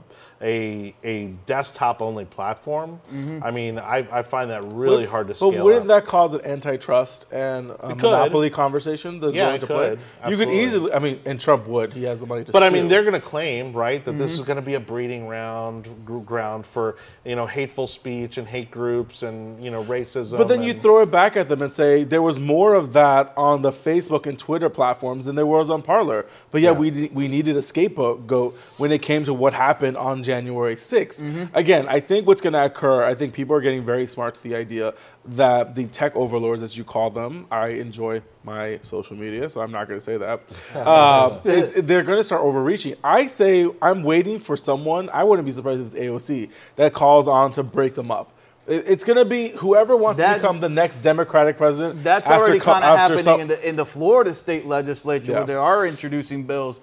[0.42, 3.00] a a desktop only platform,
[3.42, 5.52] I mean, I, I find that really hard to scale.
[5.52, 6.02] But wouldn't up.
[6.02, 9.20] that cause an antitrust and a monopoly conversation?
[9.20, 9.96] That's Yeah, it to play?
[10.24, 10.30] could.
[10.30, 10.92] You could easily.
[10.92, 11.92] I mean, and Trump would.
[11.92, 12.50] He has the money to.
[12.50, 14.40] But I mean, they're going to claim, right, that this Mm-hmm.
[14.40, 18.46] is going to be a breeding ground gr- ground for you know hateful speech and
[18.48, 20.38] hate groups and you know racism.
[20.38, 23.32] But then you throw it back at them and say there was more of that
[23.36, 26.26] on the Facebook and Twitter platforms than there was on Parler.
[26.50, 26.78] But yeah, Yeah.
[26.78, 31.22] we we we needed a scapegoat when it came to what happened on January 6th.
[31.22, 31.54] Mm-hmm.
[31.56, 33.04] Again, I think what's going to occur.
[33.04, 34.94] I think people are getting very smart to the idea
[35.26, 39.70] that the tech overlords, as you call them, I enjoy my social media, so I'm
[39.70, 40.40] not going to say that.
[40.74, 42.96] Uh, they're going to start overreaching.
[43.04, 45.08] I say I'm waiting for someone.
[45.10, 48.32] I wouldn't be surprised if it's AOC that calls on to break them up.
[48.66, 52.02] It's going to be whoever wants That- to become the next Democratic president.
[52.04, 55.38] That's already kind of happening some- in the in the Florida state legislature, Yeah.
[55.38, 56.80] where they are introducing bills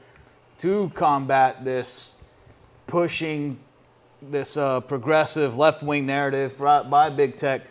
[0.60, 2.16] to combat this
[2.88, 3.60] pushing
[4.22, 7.62] this uh, progressive left wing narrative by big tech.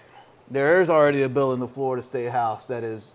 [0.50, 3.12] There is already a bill in the Florida State House that is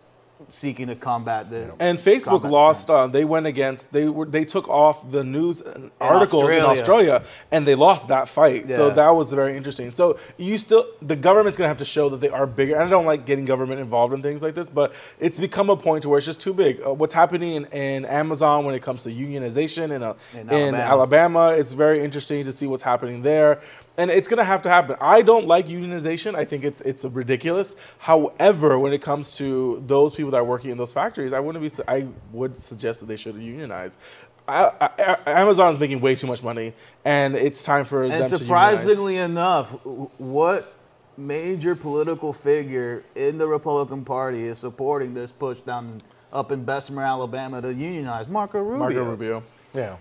[0.50, 2.90] seeking to combat the And Facebook lost.
[2.90, 3.92] Uh, they went against.
[3.92, 4.26] They were.
[4.26, 7.24] They took off the news and articles in Australia.
[7.52, 8.70] And they lost that fight.
[8.70, 9.92] So that was very interesting.
[9.92, 12.76] So you still, the government's gonna have to show that they are bigger.
[12.76, 15.78] And I don't like getting government involved in things like this, but it's become a
[15.78, 16.82] point to where it's just too big.
[16.86, 20.76] Uh, what's happening in, in Amazon when it comes to unionization in, uh, In in
[20.76, 20.78] Alabama.
[20.78, 23.62] Alabama, it's very interesting to see what's happening there.
[23.98, 24.96] And it's gonna have to happen.
[25.00, 26.34] I don't like unionization.
[26.36, 27.76] I think it's it's ridiculous.
[28.00, 31.64] However, when it comes to those people that are working in those factories, I wouldn't
[31.64, 31.84] be.
[31.88, 33.98] I would suggest that they should unionize.
[34.48, 36.74] I, I, Amazon is making way too much money,
[37.06, 38.39] and it's time for them And to unionize.
[38.39, 39.74] surprisingly enough,
[40.18, 40.74] what
[41.16, 46.00] major political figure in the Republican Party is supporting this push down
[46.34, 48.28] up in Bessemer, Alabama, to unionize?
[48.28, 48.80] Marco Rubio.
[48.80, 49.44] Marco Rubio.
[49.74, 49.96] yeah.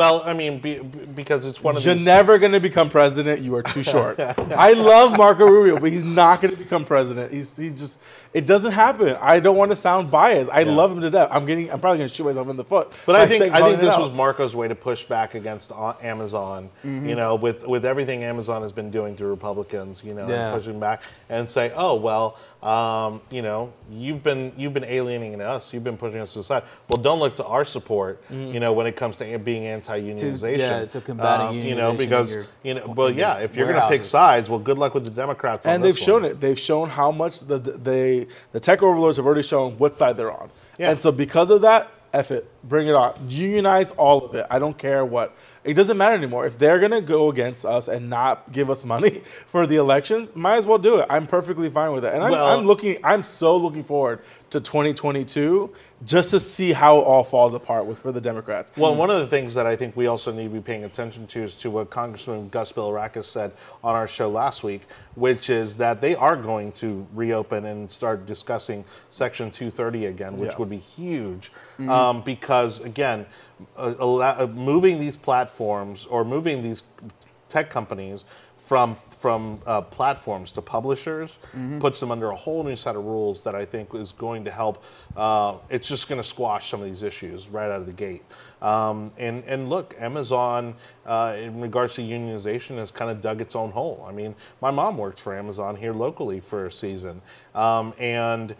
[0.00, 2.06] Well, I mean, be, because it's one of the You're these.
[2.06, 3.42] never going to become president.
[3.42, 4.18] You are too short.
[4.56, 7.30] I love Marco Rubio, but he's not going to become president.
[7.34, 8.00] He's, he's just.
[8.32, 9.16] It doesn't happen.
[9.20, 10.50] I don't want to sound biased.
[10.52, 10.72] I Yeah.
[10.72, 11.28] love him to death.
[11.30, 11.70] I'm getting.
[11.70, 12.92] I'm probably going to shoot myself in the foot.
[13.04, 14.00] But I think I think this out.
[14.00, 15.70] was Marco's way to push back against
[16.00, 16.70] Amazon.
[16.82, 17.08] Mm-hmm.
[17.08, 20.54] You know, with with everything Amazon has been doing to Republicans, you know, Yeah.
[20.54, 25.72] pushing back and say, oh well, um, you know, you've been you've been alienating us,
[25.72, 26.62] you've been pushing us to the side.
[26.88, 28.52] Well, don't look to our support, Mm-hmm.
[28.52, 30.58] you know, when it comes to being anti-unionization.
[30.58, 33.88] yeah, to combating you know, because your- you know, well, yeah, if you're going to
[33.88, 35.66] pick sides, well, good luck with the Democrats.
[35.66, 36.32] and they've shown one.
[36.32, 36.40] it.
[36.40, 40.32] They've shown how much the they the tech overlords have already shown what side they're
[40.32, 40.50] on.
[40.78, 40.90] Yeah.
[40.90, 43.14] And so because of that, F it, bring it on.
[43.28, 44.44] Unionize all of it.
[44.50, 45.34] I don't care what.
[45.62, 46.46] It doesn't matter anymore.
[46.46, 50.56] If they're gonna go against us and not give us money for the elections, might
[50.56, 51.06] as well do it.
[51.10, 52.14] I'm perfectly fine with it.
[52.14, 52.98] And I'm, Well- I'm looking.
[53.04, 55.70] I'm so looking forward to 2022
[56.06, 58.72] just to see how it all falls apart with for the Democrats.
[58.76, 61.26] Well, one of the things that I think we also need to be paying attention
[61.28, 63.52] to is to what Congressman Gus Bilirakis said
[63.84, 64.80] on our show last week,
[65.14, 70.52] which is that they are going to reopen and start discussing Section 230 again, which
[70.52, 70.56] Yeah.
[70.58, 71.52] would be huge.
[71.86, 73.26] Um, because, again,
[73.76, 76.84] uh, uh, moving these platforms or moving these
[77.48, 78.24] tech companies
[78.58, 81.36] from from uh, platforms to publishers
[81.78, 84.50] puts them under a whole new set of rules that I think is going to
[84.50, 84.82] help.
[85.14, 88.22] Uh, it's just going to squash some of these issues right out of the gate.
[88.62, 93.54] Um, and and look, Amazon, uh, in regards to unionization, has kind of dug its
[93.54, 94.06] own hole.
[94.08, 97.20] I mean, my mom worked for Amazon here locally for a season,
[97.54, 98.54] um, and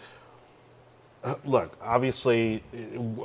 [1.44, 2.62] look, obviously,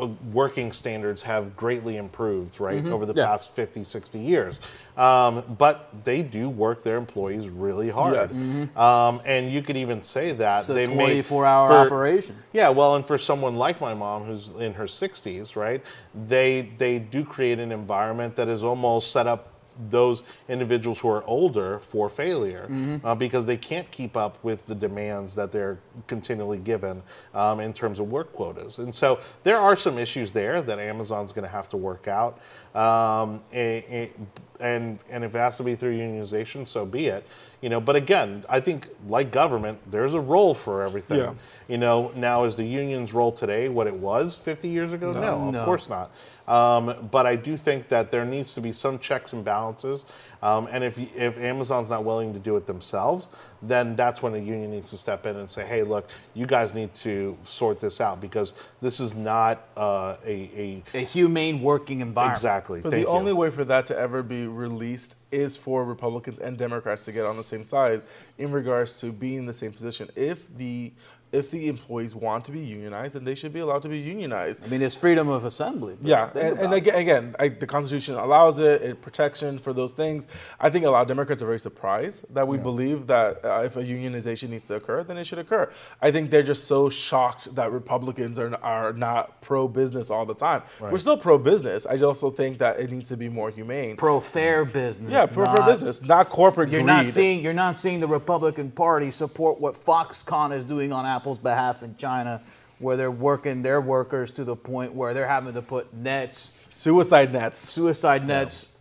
[0.01, 3.25] uh, working standards have greatly improved, right, over the Yeah.
[3.27, 4.59] past 50, 60 years.
[4.97, 8.15] Um, but they do work their employees really hard.
[8.15, 8.49] Yes.
[8.77, 12.35] Um, and you could even say that It's a they made 24 hour for- operation.
[12.53, 15.81] Yeah, well, and for someone like my mom, who's in her 60s, right,
[16.27, 19.47] they they do create an environment that is almost set up
[19.89, 22.67] those individuals who are older for failure
[23.03, 27.01] uh, because they can't keep up with the demands that they're continually given
[27.33, 28.79] um, in terms of work quotas.
[28.79, 32.39] And so there are some issues there that Amazon's going to have to work out.
[32.73, 34.11] Um, a- a-
[34.59, 37.25] and and if it has to be through unionization, so be it.
[37.61, 41.17] You know, but again, I think like government, there's a role for everything.
[41.19, 41.33] Yeah.
[41.67, 45.11] You know, now is the union's role today what it was 50 years ago?
[45.11, 45.59] No, No.
[45.59, 46.11] of course not.
[46.47, 50.05] Um, but I do think that there needs to be some checks and balances.
[50.43, 53.29] Um, and if if Amazon's not willing to do it themselves,
[53.63, 56.75] then that's when a union needs to step in and say, "Hey, look, you guys
[56.75, 62.37] need to sort this out because this is not uh, a, A humane working environment.
[62.37, 63.17] exactly." But Thank the you.
[63.17, 67.25] only way for that to ever be released is for Republicans and Democrats to get
[67.25, 68.03] on the same side
[68.37, 70.11] in regards to being in the same position.
[70.15, 70.91] If the
[71.35, 74.63] if the employees want to be unionized, then they should be allowed to be unionized.
[74.63, 75.97] I mean, it's freedom of assembly.
[76.01, 80.27] Yeah, and, and again, again I, the Constitution allows it, it protection for those things.
[80.59, 83.75] I think a lot of Democrats are very surprised that we believe that uh, if
[83.75, 85.71] a unionization needs to occur, then it should occur.
[86.01, 90.33] I think they're just so shocked that Republicans are, are not pro business all the
[90.33, 90.63] time.
[90.79, 91.85] We're still pro business.
[91.85, 93.97] I also think that it needs to be more humane.
[93.97, 95.11] pro fair business.
[95.11, 96.87] yeah, pro fair business, not corporate You're greed.
[96.87, 101.39] not seeing you're not seeing the Republican Party support what Foxconn is doing on Apple's
[101.39, 102.39] behalf in China,
[102.77, 107.33] where they're working their workers to the point where they're having to put nets, suicide
[107.33, 107.57] nets.
[107.57, 108.77] suicide nets,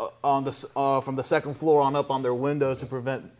[0.00, 3.30] uh, on the uh, from the second floor on up on their windows to prevent.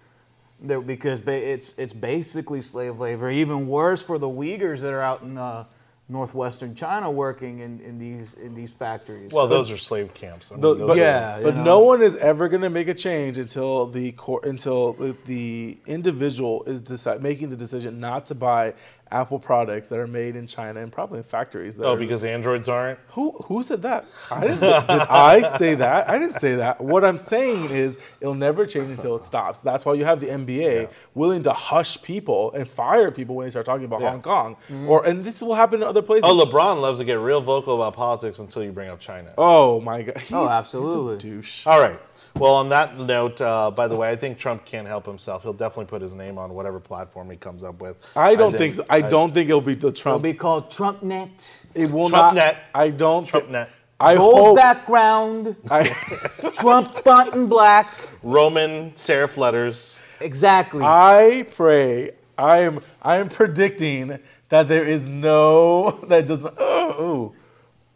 [0.60, 3.28] Their, because ba- it's it's basically slave labor.
[3.28, 5.64] Even worse for the Uyghurs that are out in uh,
[6.10, 9.30] northwestern China working in, in these in these factories.
[9.32, 10.48] well, those are slave camps.
[10.50, 11.64] I mean, The- those but, Yeah, you but know.
[11.64, 15.78] no one is ever going to make a change until the court, until the- the
[15.86, 18.72] individual is decide, making the decision not to buy
[19.10, 21.76] Apple products that are made in China and probably in factories.
[21.76, 22.98] That oh, are- because androids aren't.
[23.08, 24.04] who who said that?
[24.30, 24.60] I didn't.
[24.60, 26.08] Say, did I say that?
[26.08, 26.80] I didn't say that.
[26.80, 29.60] What I'm saying is it'll never change until it stops.
[29.60, 33.50] That's why you have the NBA willing to hush people and fire people when they
[33.50, 34.10] start talking about Yeah.
[34.10, 34.56] Hong Kong,
[34.86, 36.24] or and this will happen in other places.
[36.28, 39.32] Oh, LeBron loves to get real vocal about politics until you bring up China.
[39.38, 40.14] Oh my god.
[40.16, 41.16] Oh, he's- he's a absolutely.
[41.18, 41.66] douche.
[41.66, 41.98] All right.
[42.36, 45.42] Well, on that note, uh, by the way, I think Trump can't help himself.
[45.42, 47.96] He'll definitely put his name on whatever platform he comes up with.
[48.14, 48.84] I don't didn't- think so.
[48.88, 50.24] I, don't think it'll be the Trump.
[50.24, 51.50] It'll be called TrumpNet.
[51.74, 52.34] it will Trump not.
[52.36, 52.58] net.
[52.74, 53.26] I don't.
[53.26, 53.70] Trump thi- net.
[54.00, 54.56] I Gold hope.
[54.56, 55.88] background, I,
[56.54, 57.88] Trump font in black.
[58.22, 59.98] Roman serif letters.
[60.20, 60.84] Exactly.
[60.84, 62.12] I pray.
[62.36, 62.80] I am.
[63.02, 64.18] I am predicting
[64.50, 65.98] that there is no.
[66.06, 66.54] That doesn't.
[66.58, 67.32] Oh, ooh.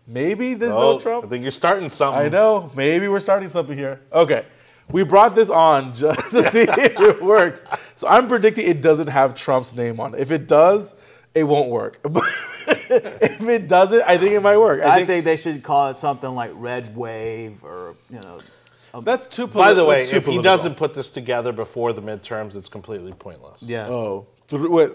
[0.06, 1.24] Maybe there's Oh, no Trump.
[1.24, 2.20] I think you're starting something.
[2.22, 2.70] I know.
[2.74, 4.00] Maybe we're starting something here.
[4.12, 4.44] Okay.
[4.90, 7.64] We brought this on just to see if it works.
[7.96, 10.20] So I'm predicting it doesn't have Trump's name on it.
[10.20, 10.94] If it does,
[11.34, 11.98] it won't work.
[12.64, 14.82] If it doesn't, I think it might work.
[14.82, 18.40] I think, think they should call it something like Red Wave or you know.
[19.02, 19.46] that's too.
[19.48, 22.54] Poli- By the way, that's too if he doesn't put this together before the midterms,
[22.54, 23.62] it's completely pointless.
[23.62, 23.88] Yeah.
[23.88, 24.94] oh, through, wait, he,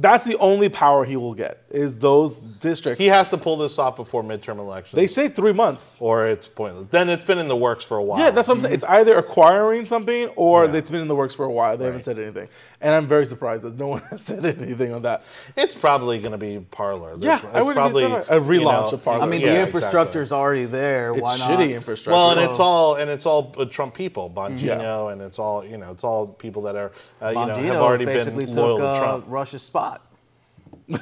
[0.00, 3.02] that's the only power he will get is those districts.
[3.02, 4.94] He has to pull this off before midterm elections.
[4.96, 5.96] they say three months.
[6.00, 6.86] or it's pointless.
[6.90, 8.18] Then it's been in the works for a while.
[8.18, 8.74] Yeah, that's what I'm saying.
[8.74, 10.74] It's either acquiring something or Yeah.
[10.76, 11.76] it's been in the works for a while.
[11.76, 12.04] They haven't Right.
[12.04, 12.48] said anything,
[12.80, 15.22] and I'm very surprised that no one has said anything on that.
[15.56, 17.16] It's probably going to be Parler.
[17.18, 18.28] Yeah, I wouldn't be surprised.
[18.30, 19.22] A relaunch of Parler.
[19.22, 19.66] I mean, yeah, the exactly.
[19.78, 21.12] infrastructure's already there.
[21.14, 21.50] It's Why not?
[21.50, 22.16] shitty infrastructure.
[22.16, 25.08] Well, and it's all and it's all uh, Trump people, Bongino, Yeah.
[25.12, 26.92] and it's all you know, it's all people that are
[27.22, 29.24] uh, you know Bongino have already basically been loyal took to uh, Trump.
[29.28, 29.87] Russia's spot.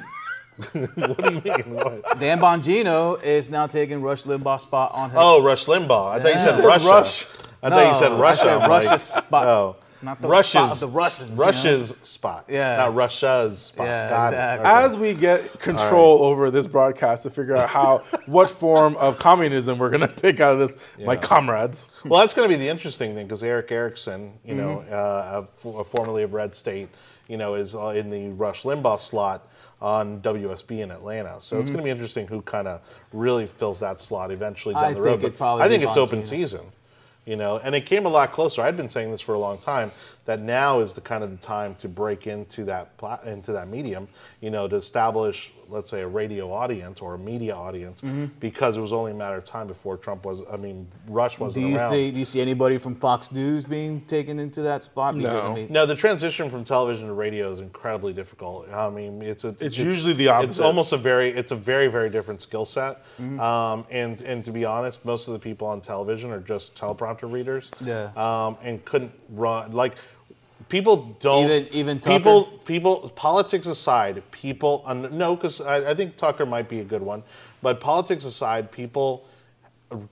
[0.71, 1.73] what do you mean?
[1.75, 2.19] What?
[2.19, 5.19] Dan Bongino is now taking Rush Limbaugh's spot on his.
[5.21, 6.13] Oh, Rush Limbaugh.
[6.13, 6.39] I thought you Yeah.
[6.45, 6.87] said You said Russia.
[6.89, 7.27] Rush.
[7.63, 8.41] I thought you No, said I Russia.
[8.43, 9.47] said I'm like, Russia's spot.
[9.47, 11.43] Oh, Not the Russia's spot of the Russians, you know?
[11.45, 12.45] Russia's spot.
[12.47, 12.77] Yeah.
[12.77, 13.85] not Russia's spot.
[13.87, 14.65] Yeah, Got exactly.
[14.65, 14.69] It.
[14.69, 14.85] Okay.
[14.85, 19.77] As we get control over this broadcast to figure out how, what form of communism
[19.79, 21.87] we're gonna pick out of this, my comrades.
[22.05, 24.93] Well, that's going to be the interesting thing because Erick Erickson, you know, Mm-hmm.
[24.93, 26.89] uh, uh, f- formerly of Red State,
[27.27, 29.47] you know, is uh, in the Rush Limbaugh slot
[29.81, 31.39] on WSB in Atlanta.
[31.39, 31.61] So Mm-hmm.
[31.61, 32.81] it's going to be interesting who kind of
[33.13, 35.09] really fills that slot eventually down I the road.
[35.11, 36.61] think it'd But probably I think it's open season
[37.25, 38.61] you know, and it came a lot closer.
[38.61, 39.91] I'd been saying this for a long time
[40.27, 43.69] that now is the kind of the time to break into that pla- into that
[43.69, 44.09] medium,
[44.41, 48.25] you know, to establish, let's say, a radio audience or a media audience, Mm-hmm.
[48.41, 50.41] because it was only a matter of time before Trump was.
[50.51, 51.91] I mean, Rush wasn't you around.
[51.93, 52.11] see?
[52.11, 55.15] Do you see anybody from Fox News being taken into that spot?
[55.17, 55.53] Because, I No.
[55.55, 58.69] mean, No, the transition from television to radio is incredibly difficult.
[58.69, 60.49] I mean, it's a, It's usually the opposite.
[60.49, 62.97] It's almost a very, it's a very, very different skill set.
[63.21, 63.39] Mm-hmm.
[63.39, 67.31] Um, and and to be honest, most of the people on television are just teleprompter
[67.31, 67.71] readers.
[67.79, 68.09] Yeah.
[68.17, 69.95] Um, and couldn't run like
[70.69, 72.17] people don't Even- even Tucker?
[72.17, 76.83] people people politics aside people un, no because I, I think Tucker might be a
[76.83, 77.23] good one,
[77.61, 79.25] but politics aside, people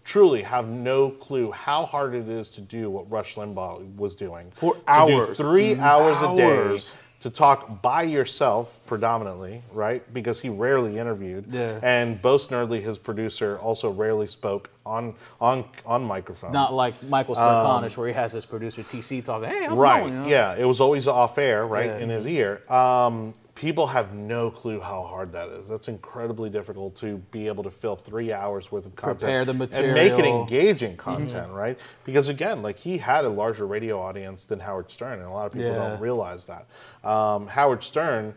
[0.06, 4.49] truly have no clue how hard it is to do what Rush Limbaugh was doing
[4.56, 5.38] For To hours.
[5.38, 5.84] do three mm-hmm.
[5.84, 6.94] hours a day Hours.
[7.26, 10.03] To talk by yourself predominantly, right?
[10.14, 11.47] Because he rarely interviewed.
[11.52, 11.80] Yeah.
[11.81, 16.52] And Bo Snerdley, his producer, also rarely spoke on on on microphone.
[16.52, 19.49] not like Michael Smerconish, where he has his producer TC talking.
[19.49, 20.02] Hey, how's Um, right.
[20.02, 20.14] going?
[20.14, 20.27] You know?
[20.27, 20.56] Yeah.
[20.56, 21.97] It was always off air, right, Yeah.
[21.97, 22.61] in his ear.
[22.72, 25.68] Um, people have no clue how hard that is.
[25.68, 29.53] That's incredibly difficult to be able to fill three hours worth of content Prepare the
[29.53, 30.34] material, and make it material.
[30.45, 30.53] Mm-hmm.
[30.53, 31.80] engaging content, right?
[32.03, 35.45] Because again, like he had a larger radio audience than Howard Stern, and a lot
[35.48, 35.90] of people Yeah.
[35.90, 36.68] don't realize that.
[37.10, 38.34] Um, Howard Stern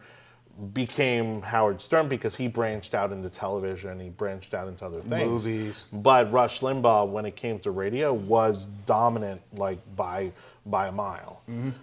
[0.73, 5.47] became Howard Stern because he branched out into television, he branched out into other things.
[5.47, 5.87] Movies.
[5.93, 10.33] But Rush Limbaugh, when it came to radio, was dominant like by
[10.67, 11.41] by a mile.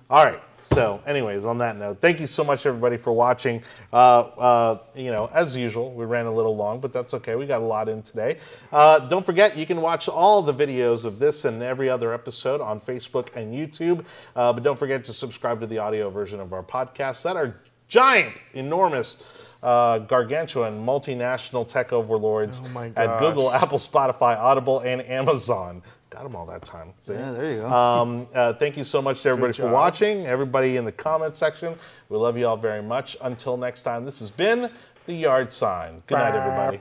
[0.10, 0.42] All right.
[0.74, 3.62] So, anyways, on that note, thank you so much, everybody, for watching.
[3.94, 7.36] Uh, uh, you know, as usual, we ran a little long, but that's okay.
[7.36, 8.40] We got a lot in today.
[8.72, 12.62] Uh, don't forget, you can watch all the videos of this and every other episode
[12.62, 14.06] on Facebook and YouTube.
[14.36, 17.62] Uh, but don't forget to subscribe to the audio version of our podcast that are
[17.88, 19.22] giant, enormous,
[19.62, 23.20] uh, gargantuan, multinational tech overlords Oh at.
[23.20, 25.82] Google, Apple, Spotify, Audible, and Amazon
[26.16, 26.94] got them all that time.
[27.02, 27.14] See?
[27.14, 27.70] Yeah, there you go.
[27.70, 30.26] Um, uh, thank you so much to everybody for watching.
[30.26, 31.78] Everybody in the comment section,
[32.10, 33.18] we love you all very much.
[33.22, 34.72] Until next time, this has been
[35.08, 36.02] the yard sign.
[36.08, 36.78] Good night, everybody.